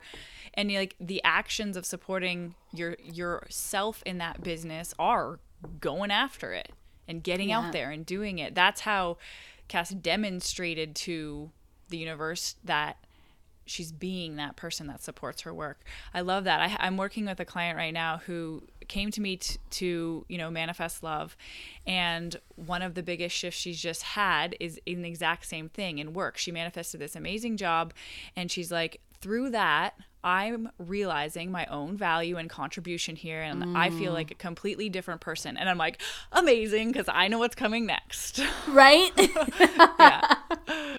and 0.54 0.72
like 0.72 0.96
the 1.00 1.22
actions 1.24 1.76
of 1.76 1.84
supporting 1.86 2.54
your 2.72 2.96
yourself 3.02 4.02
in 4.06 4.18
that 4.18 4.42
business 4.42 4.94
are 4.98 5.38
going 5.80 6.10
after 6.10 6.52
it 6.52 6.72
and 7.06 7.22
getting 7.22 7.50
Yeah. 7.50 7.60
out 7.60 7.72
there 7.72 7.90
and 7.90 8.04
doing 8.04 8.38
it 8.38 8.54
that's 8.54 8.82
how 8.82 9.18
cass 9.68 9.90
demonstrated 9.90 10.94
to 10.94 11.50
the 11.88 11.98
universe 11.98 12.56
that 12.64 12.96
she's 13.66 13.92
being 13.92 14.36
that 14.36 14.56
person 14.56 14.86
that 14.88 15.02
supports 15.02 15.42
her 15.42 15.54
work. 15.54 15.80
I 16.12 16.20
love 16.20 16.44
that. 16.44 16.60
I, 16.60 16.76
I'm 16.86 16.96
working 16.96 17.24
with 17.26 17.40
a 17.40 17.44
client 17.44 17.76
right 17.76 17.94
now 17.94 18.20
who 18.26 18.64
came 18.88 19.10
to 19.12 19.20
me 19.20 19.36
t- 19.36 19.58
to 19.70 20.24
you 20.28 20.38
know 20.38 20.50
manifest 20.50 21.02
love, 21.02 21.36
and 21.86 22.36
one 22.56 22.82
of 22.82 22.94
the 22.94 23.02
biggest 23.02 23.36
shifts 23.36 23.58
she's 23.58 23.80
just 23.80 24.02
had 24.02 24.56
is 24.60 24.80
in 24.86 25.02
the 25.02 25.08
exact 25.08 25.46
same 25.46 25.68
thing 25.68 25.98
in 25.98 26.12
work. 26.12 26.36
She 26.36 26.52
manifested 26.52 27.00
this 27.00 27.16
amazing 27.16 27.56
job, 27.56 27.92
and 28.36 28.50
she's 28.50 28.70
like 28.70 29.00
through 29.20 29.50
that. 29.50 29.94
I'm 30.22 30.70
realizing 30.78 31.50
my 31.50 31.66
own 31.66 31.98
value 31.98 32.38
and 32.38 32.48
contribution 32.48 33.14
here, 33.14 33.42
and 33.42 33.76
I 33.76 33.90
feel 33.90 34.10
mm. 34.10 34.14
like 34.14 34.30
a 34.30 34.34
completely 34.34 34.88
different 34.88 35.20
person. 35.20 35.58
And 35.58 35.68
I'm 35.68 35.76
like, 35.76 36.00
amazing, 36.32 36.92
because 36.92 37.10
I 37.12 37.28
know 37.28 37.38
what's 37.38 37.54
coming 37.54 37.84
next. 37.84 38.40
Right? 38.66 39.10
yeah, 39.98 40.34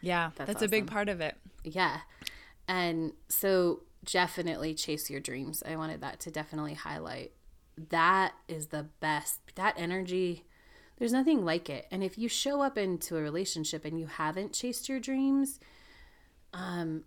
yeah, 0.00 0.30
That's 0.34 0.46
that's, 0.46 0.62
a 0.62 0.68
big 0.68 0.86
part 0.86 1.10
of 1.10 1.20
it. 1.20 1.36
yeah. 1.62 1.98
And 2.66 3.12
so 3.28 3.82
definitely 4.04 4.74
chase 4.74 5.10
your 5.10 5.20
dreams. 5.20 5.62
I 5.66 5.76
wanted 5.76 6.00
that 6.00 6.20
to 6.20 6.30
definitely 6.30 6.74
highlight. 6.74 7.32
That 7.90 8.32
is 8.48 8.68
the 8.68 8.86
best. 9.00 9.40
That 9.54 9.74
energy, 9.78 10.44
there's 10.98 11.12
nothing 11.12 11.44
like 11.44 11.70
it. 11.70 11.86
And 11.90 12.02
if 12.04 12.18
you 12.18 12.28
show 12.28 12.60
up 12.62 12.76
into 12.78 13.16
a 13.16 13.22
relationship 13.22 13.84
and 13.84 13.98
you 13.98 14.06
haven't 14.06 14.52
chased 14.52 14.88
your 14.88 15.00
dreams, 15.00 15.60
um 16.52 17.04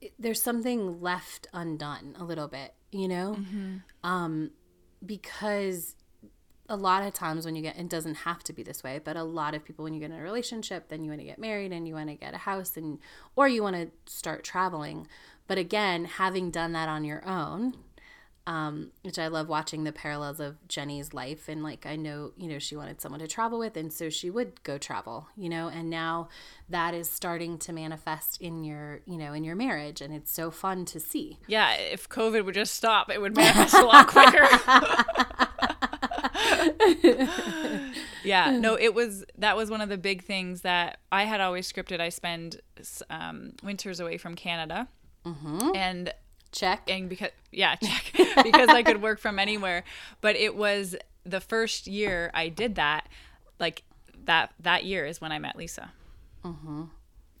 it- 0.00 0.14
there's 0.18 0.42
something 0.42 1.00
left 1.00 1.46
undone 1.52 2.16
a 2.18 2.24
little 2.24 2.48
bit, 2.48 2.74
you 2.90 3.08
know? 3.08 3.36
Um 4.02 4.50
because 5.04 5.96
a 6.68 6.76
lot 6.76 7.02
of 7.02 7.12
times 7.12 7.44
when 7.44 7.54
you 7.56 7.62
get 7.62 7.76
it 7.76 7.88
doesn't 7.88 8.14
have 8.16 8.42
to 8.44 8.52
be 8.52 8.62
this 8.62 8.82
way 8.84 9.00
but 9.02 9.16
a 9.16 9.22
lot 9.24 9.52
of 9.54 9.64
people 9.64 9.82
when 9.82 9.92
you 9.92 9.98
get 10.00 10.10
in 10.12 10.16
a 10.16 10.22
relationship 10.22 10.88
then 10.88 11.02
you 11.02 11.10
want 11.10 11.20
to 11.20 11.26
get 11.26 11.38
married 11.38 11.72
and 11.72 11.86
you 11.88 11.94
want 11.94 12.08
to 12.08 12.14
get 12.14 12.32
a 12.34 12.38
house 12.38 12.76
and 12.76 12.98
or 13.34 13.48
you 13.48 13.62
want 13.62 13.74
to 13.76 13.90
start 14.10 14.44
traveling 14.44 15.06
but 15.52 15.58
again 15.58 16.06
having 16.06 16.50
done 16.50 16.72
that 16.72 16.88
on 16.88 17.04
your 17.04 17.22
own 17.28 17.74
um, 18.46 18.90
which 19.02 19.18
I 19.18 19.28
love 19.28 19.48
watching 19.48 19.84
the 19.84 19.92
parallels 19.92 20.40
of 20.40 20.56
Ginny's 20.66 21.14
life. 21.14 21.48
And 21.48 21.62
like, 21.62 21.86
I 21.86 21.94
know, 21.94 22.32
you 22.36 22.48
know, 22.48 22.58
she 22.58 22.74
wanted 22.74 23.00
someone 23.00 23.20
to 23.20 23.28
travel 23.28 23.60
with, 23.60 23.76
and 23.76 23.92
so 23.92 24.10
she 24.10 24.30
would 24.30 24.64
go 24.64 24.78
travel, 24.78 25.28
you 25.36 25.48
know, 25.48 25.68
and 25.68 25.88
now 25.88 26.28
that 26.68 26.92
is 26.92 27.08
starting 27.08 27.56
to 27.58 27.72
manifest 27.72 28.40
in 28.40 28.64
your, 28.64 29.00
you 29.06 29.16
know, 29.16 29.32
in 29.32 29.44
your 29.44 29.54
marriage. 29.54 30.00
And 30.00 30.12
it's 30.12 30.32
so 30.32 30.50
fun 30.50 30.84
to 30.86 30.98
see. 30.98 31.38
Yeah, 31.46 31.74
if 31.74 32.08
COVID 32.08 32.44
would 32.44 32.54
just 32.54 32.74
stop, 32.74 33.12
it 33.12 33.20
would 33.20 33.36
manifest 33.36 33.74
a 33.74 33.84
lot 33.84 34.08
quicker. 34.08 34.42
yeah, 38.24 38.58
no, 38.58 38.76
it 38.76 38.92
was 38.92 39.24
that 39.38 39.56
was 39.56 39.70
one 39.70 39.80
of 39.80 39.88
the 39.88 39.98
big 39.98 40.24
things 40.24 40.62
that 40.62 40.98
I 41.12 41.24
had 41.24 41.40
always 41.40 41.72
scripted. 41.72 42.00
I 42.00 42.08
spend 42.08 42.60
um, 43.08 43.52
winters 43.62 44.00
away 44.00 44.18
from 44.18 44.34
Canada, 44.34 44.88
Mm-hmm. 45.24 45.74
and 45.76 46.12
Check. 46.52 46.82
and 46.88 47.08
because 47.08 47.30
yeah, 47.50 47.76
check 47.76 48.12
because 48.44 48.68
I 48.68 48.82
could 48.82 49.00
work 49.02 49.18
from 49.18 49.38
anywhere. 49.38 49.84
But 50.20 50.36
it 50.36 50.54
was 50.56 50.96
the 51.24 51.40
first 51.40 51.86
year 51.86 52.30
I 52.34 52.48
did 52.48 52.74
that. 52.74 53.08
Like 53.58 53.84
that 54.24 54.52
that 54.60 54.84
year 54.84 55.06
is 55.06 55.20
when 55.20 55.32
I 55.32 55.38
met 55.38 55.56
Lisa. 55.56 55.92
Mm-hmm. 56.44 56.84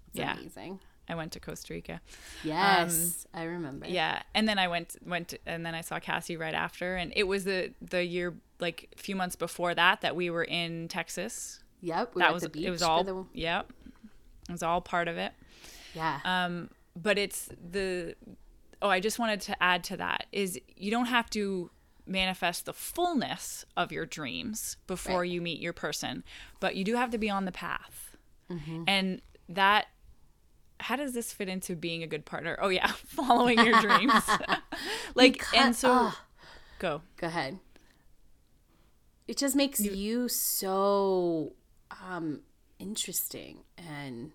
It's 0.08 0.18
yeah. 0.18 0.34
amazing. 0.38 0.80
I 1.08 1.14
went 1.14 1.32
to 1.32 1.40
Costa 1.40 1.74
Rica. 1.74 2.00
Yes, 2.44 3.26
um, 3.34 3.40
I 3.40 3.44
remember. 3.44 3.86
Yeah, 3.86 4.22
and 4.34 4.48
then 4.48 4.58
I 4.58 4.68
went 4.68 4.96
went 5.04 5.28
to, 5.28 5.38
and 5.46 5.66
then 5.66 5.74
I 5.74 5.80
saw 5.80 5.98
Cassie 5.98 6.36
right 6.36 6.54
after, 6.54 6.96
and 6.96 7.12
it 7.16 7.24
was 7.24 7.44
the 7.44 7.72
the 7.82 8.04
year 8.04 8.34
like 8.60 8.88
a 8.96 8.98
few 8.98 9.16
months 9.16 9.36
before 9.36 9.74
that 9.74 10.00
that 10.02 10.14
we 10.16 10.30
were 10.30 10.44
in 10.44 10.88
Texas. 10.88 11.60
Yep. 11.80 12.14
We 12.14 12.22
that 12.22 12.32
was 12.32 12.44
the 12.44 12.48
beach 12.48 12.64
it 12.66 12.70
was 12.70 12.82
all 12.82 13.02
the- 13.02 13.26
yep, 13.34 13.72
it 14.48 14.52
was 14.52 14.62
all 14.62 14.80
part 14.80 15.08
of 15.08 15.18
it. 15.18 15.32
yeah. 15.94 16.20
Um, 16.24 16.70
but 16.96 17.18
it's 17.18 17.48
the 17.70 18.14
oh, 18.80 18.88
I 18.88 18.98
just 19.00 19.18
wanted 19.18 19.40
to 19.42 19.62
add 19.62 19.84
to 19.84 19.96
that 19.98 20.26
is 20.32 20.58
you 20.76 20.90
don't 20.90 21.06
have 21.06 21.30
to 21.30 21.70
manifest 22.04 22.66
the 22.66 22.72
fullness 22.72 23.64
of 23.76 23.92
your 23.92 24.04
dreams 24.04 24.76
before 24.88 25.20
Right. 25.20 25.30
you 25.30 25.40
meet 25.40 25.60
your 25.60 25.72
person, 25.72 26.24
but 26.58 26.74
you 26.74 26.82
do 26.84 26.96
have 26.96 27.10
to 27.12 27.18
be 27.18 27.30
on 27.30 27.44
the 27.44 27.52
path, 27.52 28.16
Mm-hmm. 28.50 28.84
and 28.86 29.22
that. 29.48 29.86
How 30.80 30.96
does 30.96 31.14
this 31.14 31.32
fit 31.32 31.48
into 31.48 31.76
being 31.76 32.02
a 32.02 32.08
good 32.08 32.24
partner? 32.24 32.58
Oh 32.60 32.68
yeah, 32.68 32.88
following 33.06 33.56
your 33.64 33.80
dreams. 33.80 34.24
like 35.14 35.44
and 35.54 35.76
so 35.76 35.90
ah. 35.92 36.24
go. 36.80 37.02
Go 37.18 37.28
ahead. 37.28 37.60
It 39.28 39.36
just 39.36 39.54
makes 39.54 39.78
you, 39.80 40.28
so 40.28 41.52
um, 42.04 42.40
interesting, 42.80 43.58
and 43.78 44.32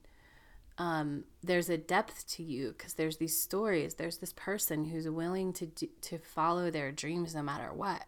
um, 0.77 1.23
there's 1.43 1.69
a 1.69 1.77
depth 1.77 2.27
to 2.35 2.43
you 2.43 2.73
because 2.77 2.93
there's 2.93 3.17
these 3.17 3.41
stories. 3.41 3.95
There's 3.95 4.17
this 4.17 4.33
person 4.33 4.85
who's 4.85 5.09
willing 5.09 5.53
to 5.53 5.65
do, 5.65 5.87
to 6.01 6.17
follow 6.19 6.69
their 6.69 6.91
dreams 6.91 7.33
no 7.33 7.41
matter 7.41 7.73
what, 7.73 8.05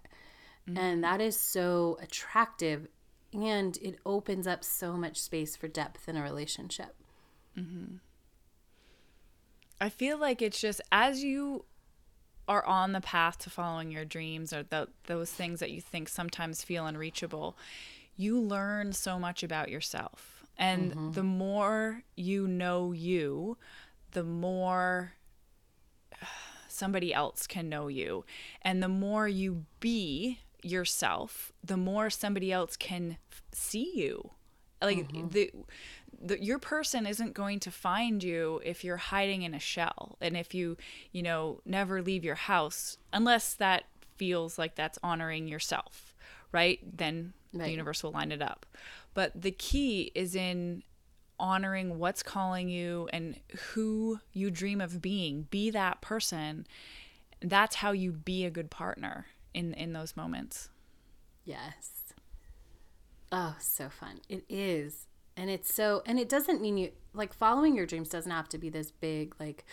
and 0.77 1.03
that 1.03 1.21
is 1.21 1.35
so 1.39 1.97
attractive, 2.01 2.88
and 3.33 3.77
it 3.81 3.99
opens 4.05 4.45
up 4.47 4.63
so 4.63 4.93
much 4.93 5.19
space 5.19 5.55
for 5.55 5.67
depth 5.67 6.07
in 6.07 6.15
a 6.15 6.21
relationship. 6.23 6.95
I 9.81 9.89
feel 9.89 10.17
like 10.17 10.41
it's 10.41 10.59
just 10.59 10.81
as 10.91 11.23
you 11.23 11.65
are 12.47 12.65
on 12.65 12.93
the 12.93 13.01
path 13.01 13.38
to 13.39 13.49
following 13.49 13.91
your 13.91 14.05
dreams 14.05 14.51
or 14.51 14.63
the, 14.63 14.88
those 15.05 15.31
things 15.31 15.59
that 15.59 15.71
you 15.71 15.79
think 15.81 16.09
sometimes 16.09 16.63
feel 16.63 16.85
unreachable, 16.85 17.55
you 18.17 18.41
learn 18.41 18.91
so 18.91 19.19
much 19.19 19.43
about 19.43 19.69
yourself. 19.69 20.38
And 20.60 20.92
mm-hmm. 20.92 21.12
the 21.13 21.24
more 21.24 22.04
you 22.16 22.48
know 22.48 22.92
you, 22.92 23.58
the 24.12 24.25
more 24.25 25.13
somebody 26.68 27.13
else 27.13 27.48
can 27.48 27.70
know 27.70 27.88
you. 27.88 28.25
And 28.62 28.84
the 28.84 28.89
more 28.89 29.28
you 29.28 29.66
be 29.80 30.39
yourself, 30.62 31.54
the 31.63 31.78
more 31.78 32.10
somebody 32.10 32.51
else 32.51 32.75
can 32.75 33.18
f- 33.32 33.42
see 33.54 33.92
you. 33.96 34.32
Like 34.82 35.08
mm-hmm. 35.10 35.30
the, 35.30 35.51
the 36.22 36.44
your 36.44 36.60
person 36.60 37.08
isn't 37.08 37.34
going 37.34 37.62
to 37.62 37.72
find 37.72 38.22
you 38.22 38.62
if 38.63 38.84
you're 38.84 38.98
hiding 38.98 39.44
in 39.44 39.54
a 39.54 39.60
shell 39.60 40.18
and 40.20 40.36
if 40.36 40.54
you, 40.54 40.78
you 41.13 41.24
know, 41.24 41.62
never 41.66 42.01
leave 42.01 42.25
your 42.25 42.36
house 42.36 42.98
unless 43.13 43.54
that 43.54 43.86
feels 44.18 44.58
like 44.58 44.75
that's 44.75 45.00
honoring 45.01 45.48
yourself, 45.48 46.13
right? 46.51 46.80
Then 46.84 47.34
the 47.54 47.70
universe 47.70 48.04
will 48.04 48.12
line 48.12 48.32
it 48.32 48.42
up. 48.42 48.66
But 49.13 49.42
the 49.42 49.51
key 49.51 50.12
is 50.16 50.36
in 50.36 50.84
honoring 51.39 52.00
what's 52.00 52.22
calling 52.22 52.70
you 52.70 53.10
and 53.13 53.39
who 53.74 54.20
you 54.34 54.51
dream 54.51 54.82
of 54.82 55.01
being. 55.01 55.44
Be 55.50 55.70
that 55.72 56.01
person. 56.01 56.68
That's 57.42 57.78
how 57.78 57.92
you 57.92 58.12
be 58.12 58.46
a 58.46 58.50
good 58.50 58.70
partner 58.70 59.28
in 59.54 59.74
in 59.74 59.94
those 59.94 60.16
moments. 60.18 60.70
Yes. 61.46 62.13
Oh, 63.32 63.56
so 63.60 63.89
fun. 63.89 64.20
It 64.28 64.44
is. 64.50 65.08
And 65.38 65.50
it's 65.50 65.74
so, 65.74 66.01
and 66.06 66.20
it 66.20 66.28
doesn't 66.28 66.62
mean 66.62 66.78
you, 66.78 66.92
like, 67.13 67.32
following 67.34 67.74
your 67.75 67.86
dreams 67.86 68.10
doesn't 68.10 68.32
have 68.32 68.50
to 68.50 68.58
be 68.58 68.70
this 68.70 68.92
big, 68.92 69.36
like, 69.39 69.66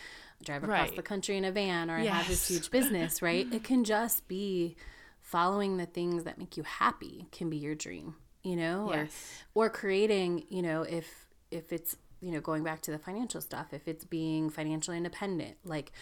drive 0.45 0.63
across 0.63 0.89
Right. 0.89 0.97
the 0.97 1.03
country 1.03 1.37
in 1.37 1.45
a 1.45 1.51
van 1.51 1.91
or 1.91 1.99
have 1.99 2.29
this 2.29 2.47
huge 2.47 2.71
business, 2.71 3.21
right? 3.21 3.53
It 3.53 3.65
can 3.65 3.83
just 3.83 4.29
be 4.29 4.77
following 5.21 5.77
the 5.77 5.87
things 5.87 6.23
that 6.23 6.39
make 6.39 6.57
you 6.57 6.63
happy 6.63 7.27
can 7.33 7.51
be 7.51 7.57
your 7.57 7.75
dream, 7.75 8.15
you 8.47 8.57
know? 8.57 8.91
Yes. 8.93 9.43
Or, 9.55 9.67
or 9.67 9.71
creating, 9.71 10.45
you 10.49 10.63
know, 10.63 10.83
if, 10.83 11.07
if 11.51 11.73
it's, 11.73 11.97
you 12.21 12.33
know, 12.33 12.41
going 12.41 12.63
back 12.63 12.81
to 12.83 12.91
the 12.91 12.99
financial 12.99 13.41
stuff, 13.41 13.73
if 13.73 13.87
it's 13.89 14.05
being 14.05 14.51
financially 14.51 14.97
independent, 14.97 15.57
like, 15.65 15.93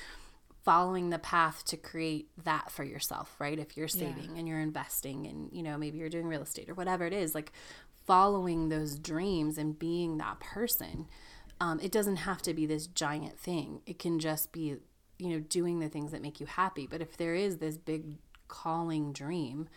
following 0.65 1.11
the 1.11 1.19
path 1.19 1.63
to 1.67 1.77
create 1.77 2.31
that 2.43 2.71
for 2.71 2.85
yourself, 2.85 3.35
right? 3.39 3.59
If 3.59 3.77
you're 3.77 3.87
saving 3.87 4.39
and 4.39 4.49
you're 4.49 4.61
investing 4.61 5.27
and, 5.27 5.51
you 5.53 5.63
know, 5.63 5.77
maybe 5.77 5.99
you're 5.99 6.09
doing 6.09 6.27
real 6.27 6.41
estate 6.41 6.71
or 6.71 6.75
whatever 6.75 7.05
it 7.05 7.13
is, 7.13 7.35
like 7.35 7.53
following 8.07 8.71
those 8.71 8.99
dreams 8.99 9.59
and 9.59 9.79
being 9.79 10.17
that 10.17 10.41
person. 10.41 11.07
Um, 11.61 11.81
it 11.81 11.93
doesn't 11.93 12.17
have 12.17 12.41
to 12.43 12.55
be 12.55 12.65
this 12.65 12.87
giant 12.87 13.39
thing. 13.39 13.83
It 13.85 13.99
can 13.99 14.19
just 14.19 14.53
be, 14.53 14.77
you 15.19 15.29
know, 15.29 15.41
doing 15.41 15.81
the 15.81 15.91
things 15.91 16.13
that 16.13 16.23
make 16.23 16.41
you 16.41 16.47
happy. 16.47 16.87
But 16.87 17.03
if 17.03 17.15
there 17.17 17.35
is 17.35 17.59
this 17.59 17.77
big 17.77 18.17
calling 18.49 19.13
dream, 19.13 19.69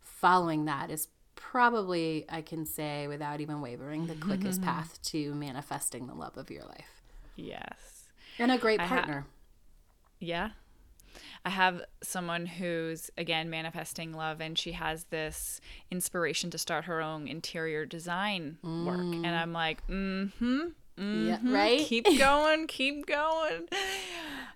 following 0.00 0.64
that 0.66 0.92
is 0.92 1.08
probably, 1.36 2.24
I 2.28 2.42
can 2.42 2.66
say 2.66 3.06
without 3.06 3.40
even 3.40 3.60
wavering, 3.60 4.06
the 4.06 4.14
quickest 4.16 4.60
path 4.70 5.00
to 5.04 5.34
manifesting 5.34 6.06
the 6.06 6.14
love 6.14 6.36
of 6.36 6.50
your 6.50 6.64
life 6.64 7.02
Yes. 7.36 8.08
and 8.38 8.50
a 8.50 8.58
great 8.58 8.80
ha- 8.80 8.88
partner. 8.88 9.26
Yeah. 10.18 10.50
I 11.44 11.50
have 11.50 11.82
someone 12.02 12.46
who's 12.46 13.10
again 13.16 13.48
manifesting 13.48 14.12
love 14.12 14.40
and 14.40 14.58
she 14.58 14.72
has 14.72 15.04
this 15.04 15.60
inspiration 15.90 16.50
to 16.50 16.58
start 16.58 16.86
her 16.86 17.00
own 17.00 17.28
interior 17.28 17.86
design 17.86 18.58
work. 18.62 18.98
And 18.98 19.26
I'm 19.28 19.52
like, 19.52 19.86
mm-hmm. 19.86 20.66
yeah, 20.98 21.38
right? 21.44 21.80
Keep 21.80 22.06
going, 22.18 22.66
keep 22.66 23.06
going. 23.06 23.68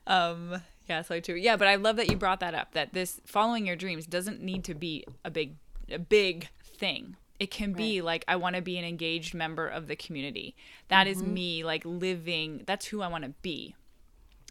Um 0.07 0.61
yeah, 0.89 1.03
so 1.03 1.21
too. 1.21 1.37
Yeah, 1.37 1.57
but 1.57 1.69
I 1.69 1.77
love 1.77 1.97
that 1.97 2.11
you 2.11 2.17
brought 2.17 2.41
that 2.41 2.55
up 2.55 2.73
that 2.73 2.93
this 2.93 3.21
following 3.25 3.65
your 3.67 3.77
dreams 3.77 4.07
doesn't 4.07 4.43
need 4.43 4.65
to 4.65 4.75
be 4.75 5.05
a 5.25 5.31
big 5.31 5.55
a 5.91 5.99
big 5.99 6.49
thing. 6.81 7.17
It 7.39 7.51
can 7.51 7.73
be 7.73 8.03
like 8.03 8.25
I 8.29 8.37
want 8.37 8.57
to 8.57 8.63
be 8.63 8.77
an 8.77 8.85
engaged 8.85 9.33
member 9.33 9.67
of 9.67 9.87
the 9.87 9.97
community. 9.97 10.57
That 10.89 11.07
is 11.07 11.23
mm-hmm. 11.23 11.35
me 11.35 11.65
like 11.65 11.85
living 11.85 12.65
that's 12.67 12.87
who 12.87 13.01
I 13.01 13.09
want 13.09 13.25
to 13.25 13.31
be. 13.41 13.77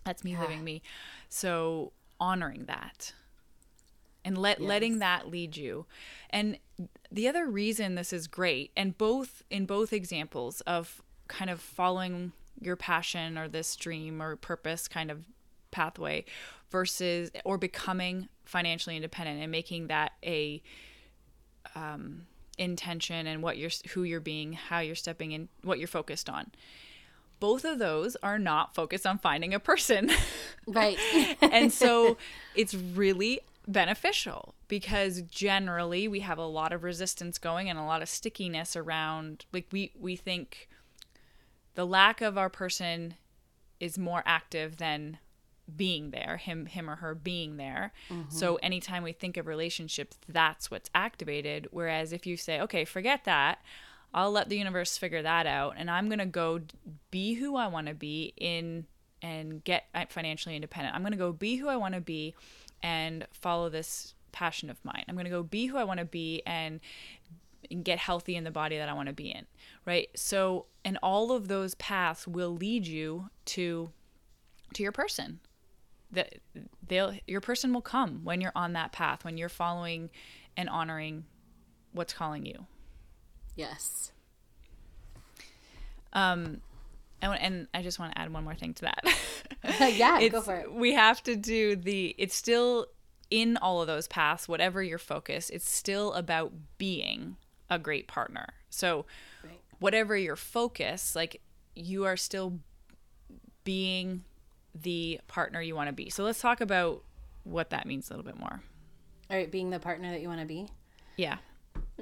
That's 0.06 0.24
me 0.24 0.38
living 0.38 0.62
ah. 0.62 0.64
me. 0.64 0.82
So 1.28 1.92
honoring 2.20 2.66
that 2.66 3.14
and 4.26 4.38
let 4.38 4.62
letting 4.62 5.00
that 5.00 5.30
lead 5.30 5.56
you. 5.56 5.86
And 6.30 6.58
the 7.12 7.28
other 7.28 7.48
reason 7.48 7.96
this 7.96 8.14
is 8.14 8.28
great, 8.28 8.72
and 8.76 8.98
both 8.98 9.44
in 9.50 9.66
both 9.66 9.94
examples 9.94 10.62
of 10.62 11.02
kind 11.28 11.50
of 11.50 11.60
following 11.60 12.32
your 12.60 12.76
passion 12.76 13.38
or 13.38 13.48
this 13.48 13.76
dream 13.76 14.22
or 14.22 14.36
purpose 14.36 14.88
kind 14.88 15.12
of 15.12 15.26
pathway 15.72 16.26
versus 16.70 17.32
or 17.46 17.58
becoming 17.58 18.28
financially 18.46 18.96
independent 18.96 19.42
and 19.42 19.52
making 19.52 19.88
that 19.88 20.14
a 20.24 20.62
um, 21.76 22.26
intention 22.58 23.28
and 23.28 23.42
what 23.42 23.58
you're 23.58 23.72
who 23.92 24.04
you're 24.04 24.20
being, 24.20 24.54
how 24.54 24.80
you're 24.80 24.96
stepping 24.96 25.32
in, 25.32 25.50
what 25.64 25.80
you're 25.80 25.88
focused 25.88 26.30
on. 26.30 26.52
Both 27.40 27.64
of 27.64 27.80
those 27.80 28.18
are 28.22 28.38
not 28.38 28.76
focused 28.76 29.08
on 29.08 29.18
finding 29.18 29.54
a 29.54 29.60
person. 29.60 30.12
Right. 30.68 31.00
and 31.42 31.74
so 31.74 32.18
it's 32.56 32.76
really 32.76 33.40
beneficial 33.68 34.54
because 34.68 35.22
generally 35.24 36.08
we 36.08 36.20
have 36.20 36.38
a 36.38 36.46
lot 36.46 36.74
of 36.74 36.84
resistance 36.84 37.40
going 37.40 37.70
and 37.70 37.80
a 37.80 37.84
lot 37.84 38.04
of 38.04 38.10
stickiness 38.10 38.76
around 38.76 39.46
like 39.52 39.66
we 39.72 39.92
we 40.00 40.16
think 40.16 40.70
the 41.76 41.86
lack 41.86 42.22
of 42.22 42.38
our 42.38 42.50
person 42.50 43.16
is 43.80 43.98
more 43.98 44.22
active 44.26 44.78
than 44.78 45.18
being 45.76 46.12
there 46.12 46.38
him 46.38 46.66
him 46.66 46.90
or 46.90 46.96
her 46.96 47.16
being 47.16 47.58
there. 47.58 47.92
So 48.30 48.56
anytime 48.58 49.04
we 49.04 49.12
think 49.12 49.38
of 49.38 49.48
relationships 49.48 50.18
that's 50.28 50.70
what's 50.72 50.90
activated. 50.94 51.68
Whereas 51.72 52.12
if 52.14 52.26
you 52.26 52.38
say 52.38 52.60
okay 52.62 52.86
forget 52.86 53.24
that. 53.26 53.60
I'll 54.12 54.32
let 54.32 54.50
the 54.50 54.58
universe 54.58 54.98
figure 54.98 55.22
that 55.22 55.46
out 55.46 55.76
and 55.78 55.90
i'm 55.90 56.08
going 56.08 56.18
to 56.20 56.26
go 56.26 56.62
be 57.12 57.36
who 57.36 57.56
i 57.56 57.68
want 57.68 57.86
to 57.86 57.94
be 57.94 58.34
in 58.38 58.88
and 59.22 59.64
get 59.64 59.86
uh, 59.94 60.06
financially 60.10 60.56
independent. 60.56 60.96
I'm 60.96 61.02
going 61.04 61.12
to 61.12 61.18
go 61.18 61.32
be 61.32 61.58
who 61.58 61.68
i 61.68 61.76
want 61.76 61.94
to 61.94 62.02
be 62.02 62.34
and 62.82 63.28
follow 63.32 63.70
this 63.70 64.16
passion 64.32 64.70
of 64.70 64.84
mine. 64.84 65.04
I'm 65.08 65.16
going 65.16 65.26
to 65.26 65.32
go 65.32 65.44
be 65.44 65.68
who 65.68 65.78
i 65.78 65.84
want 65.84 66.00
to 66.00 66.06
be 66.06 66.42
and 66.48 66.80
and 67.72 67.84
get 67.84 68.00
healthy 68.00 68.36
in 68.36 68.44
the 68.44 68.52
body 68.52 68.78
that 68.78 68.90
I 68.90 68.94
want 68.94 69.08
to 69.08 69.14
be 69.14 69.30
in, 69.30 69.46
right? 69.86 70.10
So, 70.16 70.66
and 70.84 70.98
all 71.04 71.32
of 71.32 71.48
those 71.48 71.76
paths 71.76 72.28
will 72.28 72.56
lead 72.56 72.88
you 72.88 73.30
to 73.46 73.92
to 74.74 74.84
your 74.84 74.92
person. 74.92 75.40
That 76.12 76.36
they'll 76.88 77.14
your 77.28 77.42
person 77.42 77.74
will 77.74 77.82
come 77.82 78.22
when 78.24 78.42
you're 78.42 78.52
on 78.56 78.74
that 78.74 78.92
path, 78.92 79.24
when 79.24 79.38
you're 79.38 79.50
following 79.50 80.10
and 80.58 80.68
honoring 80.70 81.26
what's 81.92 82.14
calling 82.14 82.46
you. 82.46 82.66
yes. 83.56 84.12
Um 86.14 86.62
and, 87.22 87.40
and 87.40 87.68
I 87.74 87.82
just 87.82 88.00
want 88.00 88.14
to 88.14 88.20
add 88.20 88.32
one 88.32 88.44
more 88.46 88.56
thing 88.56 88.74
to 88.76 88.82
that. 88.84 89.04
yeah, 89.96 90.26
go 90.30 90.42
for 90.42 90.56
it. 90.56 90.72
We 90.74 90.94
have 90.94 91.22
to 91.24 91.36
do 91.36 91.76
the 91.76 92.16
it's 92.18 92.36
still 92.36 92.88
in 93.30 93.58
all 93.58 93.82
of 93.82 93.88
those 93.88 94.08
paths, 94.08 94.48
whatever 94.48 94.82
your 94.82 94.98
focus, 94.98 95.50
it's 95.52 95.70
still 95.70 96.14
about 96.14 96.52
being 96.78 97.36
a 97.70 97.78
great 97.78 98.08
partner. 98.08 98.48
So 98.70 99.06
Right. 99.44 99.60
whatever 99.80 100.18
your 100.18 100.36
focus, 100.36 101.16
like 101.16 101.42
you 101.76 102.06
are 102.06 102.18
still 102.18 102.60
being 103.64 104.24
the 104.76 105.20
partner 105.28 105.62
you 105.62 105.76
want 105.76 105.88
to 105.88 105.94
be. 105.94 106.10
So 106.10 106.24
let's 106.24 106.42
talk 106.42 106.62
about 106.62 107.04
what 107.44 107.70
that 107.72 107.86
means 107.86 108.10
a 108.10 108.14
little 108.14 108.26
bit 108.26 108.40
more. 108.40 108.62
All 109.30 109.38
right, 109.38 109.52
being 109.52 109.70
the 109.70 109.80
partner 109.80 110.12
that 110.12 110.22
you 110.22 110.28
want 110.28 110.42
to 110.42 110.46
be. 110.46 110.68
Yeah. 111.18 111.38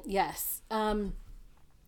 Yes. 0.05 0.61
Um 0.69 1.13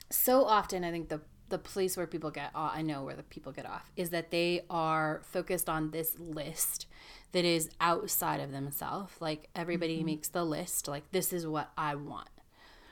so 0.10 0.44
often 0.46 0.84
I 0.84 0.92
think 0.92 1.10
the 1.10 1.22
the 1.50 1.58
place 1.58 1.98
where 1.98 2.08
people 2.08 2.30
get 2.32 2.52
off, 2.54 2.74
I 2.76 2.84
know 2.84 3.04
where 3.04 3.16
the 3.16 3.24
people 3.24 3.52
get 3.52 3.66
off 3.66 3.92
is 3.96 4.12
that 4.12 4.30
they 4.32 4.66
are 4.70 5.22
focused 5.24 5.68
on 5.68 5.92
this 5.92 6.18
list 6.20 6.86
that 7.32 7.44
is 7.44 7.70
outside 7.82 8.40
of 8.40 8.52
themselves. 8.52 9.14
Like 9.20 9.50
everybody 9.56 10.04
makes 10.04 10.30
the 10.30 10.44
list 10.44 10.88
like 10.88 11.12
this 11.12 11.34
is 11.34 11.46
what 11.48 11.72
I 11.78 11.96
want. 11.96 12.30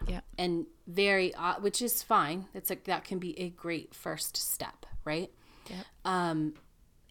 Yeah. 0.07 0.21
And 0.37 0.65
very 0.87 1.33
which 1.59 1.81
is 1.81 2.03
fine. 2.03 2.47
It's 2.53 2.69
like 2.69 2.85
that 2.85 3.03
can 3.03 3.19
be 3.19 3.39
a 3.39 3.49
great 3.49 3.93
first 3.93 4.37
step, 4.37 4.85
right? 5.03 5.31
Yep. 5.69 5.85
Um, 6.05 6.53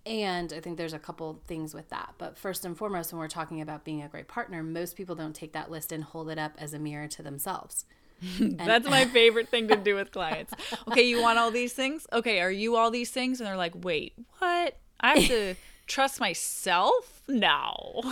and 0.07 0.53
I 0.53 0.61
think 0.61 0.77
there's 0.79 0.93
a 0.93 0.99
couple 0.99 1.41
things 1.47 1.75
with 1.75 1.89
that. 1.91 2.15
But 2.17 2.39
first 2.39 2.65
and 2.65 2.77
foremost, 2.79 3.13
when 3.13 3.19
we're 3.19 3.29
talking 3.29 3.61
about 3.61 3.85
being 3.85 4.03
a 4.03 4.09
great 4.09 4.29
partner, 4.29 4.63
most 4.63 4.97
people 4.97 5.15
don't 5.15 5.35
take 5.35 5.53
that 5.53 5.71
list 5.71 5.93
and 5.93 6.05
hold 6.05 6.31
it 6.31 6.39
up 6.39 6.53
as 6.59 6.73
a 6.73 6.79
mirror 6.79 7.09
to 7.09 7.23
themselves. 7.23 7.85
That's 8.41 8.89
my 8.89 9.05
favorite 9.13 9.49
thing 9.49 9.69
to 9.69 9.77
do 9.77 9.95
with 9.95 10.13
clients. 10.13 10.55
Okay, 10.89 11.03
you 11.03 11.21
want 11.21 11.39
all 11.39 11.51
these 11.51 11.73
things? 11.73 12.07
Okay, 12.13 12.41
are 12.41 12.51
you 12.51 12.77
all 12.77 12.91
these 12.91 13.11
things? 13.11 13.41
And 13.41 13.47
they're 13.47 13.57
like, 13.57 13.75
wait, 13.75 14.15
what? 14.39 14.79
I 15.01 15.19
have 15.19 15.29
to 15.29 15.55
trust 15.87 16.21
myself? 16.21 17.23
No. 17.29 18.03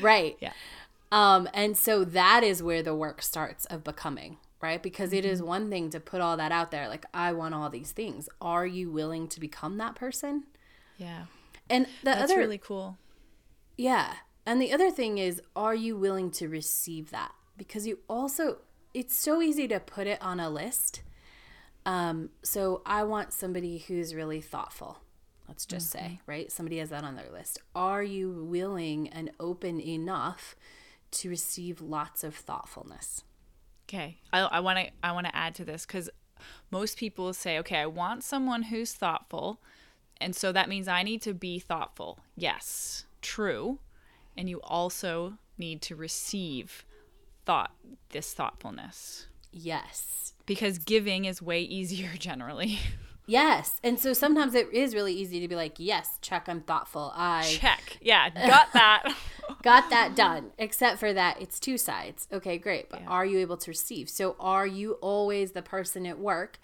Right. 0.00 0.36
Yeah. 0.40 0.52
Um, 1.12 1.48
and 1.52 1.76
so 1.76 2.04
that 2.04 2.44
is 2.44 2.62
where 2.62 2.82
the 2.82 2.94
work 2.94 3.22
starts 3.22 3.64
of 3.66 3.82
becoming, 3.82 4.36
right? 4.60 4.82
Because 4.82 5.12
it 5.12 5.24
is 5.24 5.42
one 5.42 5.70
thing 5.70 5.90
to 5.90 6.00
put 6.00 6.20
all 6.20 6.36
that 6.36 6.52
out 6.52 6.70
there, 6.70 6.88
like, 6.88 7.06
I 7.14 7.32
want 7.32 7.54
all 7.54 7.70
these 7.70 7.92
things. 7.92 8.28
Are 8.40 8.66
you 8.66 8.90
willing 8.90 9.28
to 9.28 9.40
become 9.40 9.78
that 9.78 9.94
person? 9.94 10.44
Yeah. 10.98 11.24
And 11.68 11.86
the 11.86 11.90
That's 12.04 12.24
other 12.24 12.38
really 12.38 12.58
cool. 12.58 12.98
Yeah. 13.76 14.14
And 14.44 14.60
the 14.60 14.72
other 14.72 14.90
thing 14.90 15.18
is, 15.18 15.40
are 15.54 15.74
you 15.74 15.96
willing 15.96 16.30
to 16.32 16.48
receive 16.48 17.10
that? 17.10 17.32
Because 17.56 17.86
you 17.86 18.00
also, 18.08 18.58
it's 18.92 19.16
so 19.16 19.40
easy 19.40 19.68
to 19.68 19.80
put 19.80 20.06
it 20.06 20.20
on 20.20 20.40
a 20.40 20.50
list. 20.50 21.02
Um, 21.86 22.30
so 22.42 22.82
I 22.84 23.04
want 23.04 23.32
somebody 23.32 23.78
who's 23.78 24.14
really 24.14 24.40
thoughtful. 24.40 24.98
Let's 25.48 25.66
just 25.66 25.90
say, 25.90 26.20
right? 26.26 26.50
Somebody 26.52 26.78
has 26.78 26.90
that 26.90 27.02
on 27.02 27.16
their 27.16 27.30
list. 27.32 27.58
Are 27.74 28.02
you 28.02 28.30
willing 28.30 29.08
and 29.08 29.30
open 29.40 29.80
enough 29.80 30.54
to 31.12 31.28
receive 31.28 31.80
lots 31.80 32.22
of 32.22 32.36
thoughtfulness? 32.36 33.24
Okay. 33.90 34.18
I 34.32 34.60
want 34.60 34.78
to 34.78 34.90
I 35.02 35.12
want 35.12 35.26
to 35.26 35.34
add 35.36 35.54
to 35.56 35.64
this 35.64 35.84
cuz 35.84 36.08
most 36.70 36.96
people 36.96 37.32
say, 37.34 37.58
"Okay, 37.58 37.76
I 37.78 37.86
want 37.86 38.22
someone 38.24 38.64
who's 38.64 38.92
thoughtful." 38.94 39.60
And 40.20 40.36
so 40.36 40.52
that 40.52 40.68
means 40.68 40.86
I 40.86 41.02
need 41.02 41.22
to 41.22 41.34
be 41.34 41.58
thoughtful. 41.58 42.18
Yes, 42.36 43.04
true. 43.22 43.80
And 44.36 44.48
you 44.48 44.60
also 44.62 45.38
need 45.58 45.82
to 45.82 45.96
receive 45.96 46.84
thought 47.44 47.72
this 48.10 48.32
thoughtfulness 48.34 49.26
Yes. 49.50 50.34
because 50.46 50.78
giving 50.78 51.24
is 51.24 51.42
way 51.42 51.60
easier 51.62 52.10
generally. 52.18 52.78
Yes. 53.26 53.80
And 53.82 53.98
so 53.98 54.12
sometimes 54.12 54.54
it 54.54 54.72
is 54.72 54.94
really 54.94 55.12
easy 55.14 55.40
to 55.40 55.48
be 55.48 55.54
like, 55.56 55.74
yes, 55.78 56.18
check, 56.20 56.48
I'm 56.48 56.60
thoughtful. 56.62 57.12
I 57.14 57.42
Check. 57.44 57.98
Yeah, 58.00 58.28
got 58.30 58.72
that. 58.72 59.14
got 59.62 59.90
that 59.90 60.14
done. 60.16 60.52
Except 60.58 60.98
for 60.98 61.12
that, 61.12 61.40
it's 61.40 61.58
two 61.60 61.78
sides. 61.78 62.28
Okay, 62.32 62.58
great. 62.58 62.88
But 62.90 63.00
Yeah. 63.02 63.08
are 63.08 63.26
you 63.26 63.38
able 63.38 63.56
to 63.58 63.70
receive? 63.70 64.08
So, 64.08 64.36
are 64.40 64.66
you 64.66 64.92
always 64.94 65.52
the 65.52 65.62
person 65.62 66.06
at 66.06 66.18
work 66.18 66.58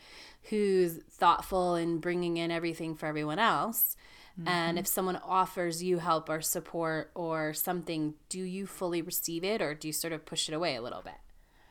who's 0.50 0.98
thoughtful 1.10 1.74
and 1.74 2.00
bringing 2.00 2.36
in 2.36 2.50
everything 2.50 2.94
for 2.94 3.06
everyone 3.06 3.38
else? 3.38 3.96
And 4.44 4.78
if 4.78 4.86
someone 4.86 5.16
offers 5.16 5.82
you 5.82 5.96
help 5.98 6.28
or 6.28 6.42
support 6.42 7.10
or 7.14 7.54
something, 7.54 8.12
do 8.28 8.42
you 8.42 8.66
fully 8.66 9.00
receive 9.00 9.42
it 9.44 9.62
or 9.62 9.72
do 9.74 9.88
you 9.88 9.92
sort 9.94 10.12
of 10.12 10.26
push 10.26 10.46
it 10.50 10.52
away 10.54 10.76
a 10.76 10.82
little 10.82 11.00
bit? 11.00 11.14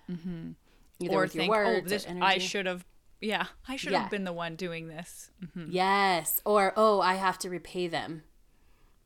Mm-hmm. 0.10 0.52
Either 1.00 1.14
or 1.16 1.22
with 1.22 1.34
think, 1.34 1.54
your 1.54 1.64
oh, 1.64 1.68
words, 1.76 1.86
or 1.86 1.90
this 1.90 2.08
I 2.10 2.40
should 2.40 2.66
have. 2.66 2.84
Yeah, 3.22 3.46
I 3.68 3.76
should 3.76 3.92
Yeah. 3.92 4.02
have 4.02 4.10
been 4.10 4.24
the 4.24 4.34
one 4.34 4.56
doing 4.56 4.88
this. 4.88 5.30
Yes. 5.68 6.42
Or, 6.44 6.74
oh, 6.76 7.02
I 7.02 7.16
have 7.16 7.38
to 7.40 7.52
repay 7.52 7.88
them 7.88 8.24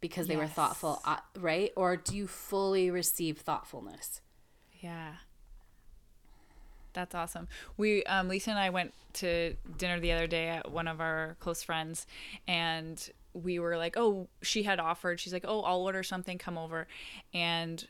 because 0.02 0.28
they 0.28 0.36
were 0.38 0.48
thoughtful, 0.48 1.02
uh, 1.06 1.18
right? 1.38 1.72
Or 1.76 1.96
do 1.98 2.16
you 2.16 2.28
fully 2.28 2.90
receive 2.90 3.40
thoughtfulness? 3.40 4.22
Yeah. 4.82 5.14
That's 6.94 7.14
awesome. 7.14 7.48
We 7.78 8.04
um 8.04 8.28
Lisa 8.28 8.50
and 8.52 8.60
I 8.60 8.70
went 8.72 8.94
to 9.14 9.56
dinner 9.78 10.00
the 10.00 10.12
other 10.12 10.28
day 10.28 10.48
at 10.50 10.72
one 10.72 10.88
of 10.88 11.00
our 11.00 11.36
close 11.40 11.62
friends 11.64 12.08
and 12.48 13.10
we 13.34 13.60
were 13.60 13.78
like, 13.78 13.96
"Oh, 13.96 14.28
she 14.42 14.64
had 14.64 14.80
offered. 14.80 15.20
She's 15.20 15.32
like, 15.32 15.46
"Oh, 15.48 15.62
I'll 15.62 15.82
order 15.82 16.02
something, 16.02 16.38
come 16.40 16.58
over." 16.58 16.88
And 17.34 17.88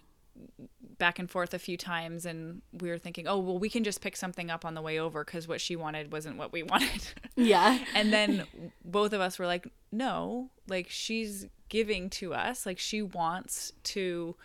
back 0.97 1.17
and 1.19 1.29
forth 1.31 1.53
a 1.53 1.59
few 1.59 1.77
times 1.77 2.25
and 2.25 2.61
we 2.73 2.89
were 2.89 2.97
thinking, 2.97 3.25
"Oh, 3.27 3.39
well, 3.39 3.57
we 3.57 3.69
can 3.69 3.83
just 3.85 4.01
pick 4.01 4.17
something 4.17 4.49
up 4.49 4.65
on 4.65 4.73
the 4.73 4.81
way 4.81 4.99
over 4.99 5.23
cuz 5.23 5.47
what 5.47 5.61
she 5.61 5.75
wanted 5.77 6.11
wasn't 6.11 6.35
what 6.37 6.51
we 6.51 6.63
wanted." 6.73 7.07
Yeah. 7.37 7.79
and 7.95 8.11
then 8.11 8.45
both 8.83 9.13
of 9.13 9.21
us 9.21 9.39
were 9.39 9.47
like 9.47 9.67
no 9.93 10.49
like 10.67 10.89
she's 10.89 11.47
giving 11.69 12.09
to 12.09 12.33
us 12.33 12.65
like 12.65 12.79
she 12.79 13.01
wants 13.01 13.71
to 13.83 14.35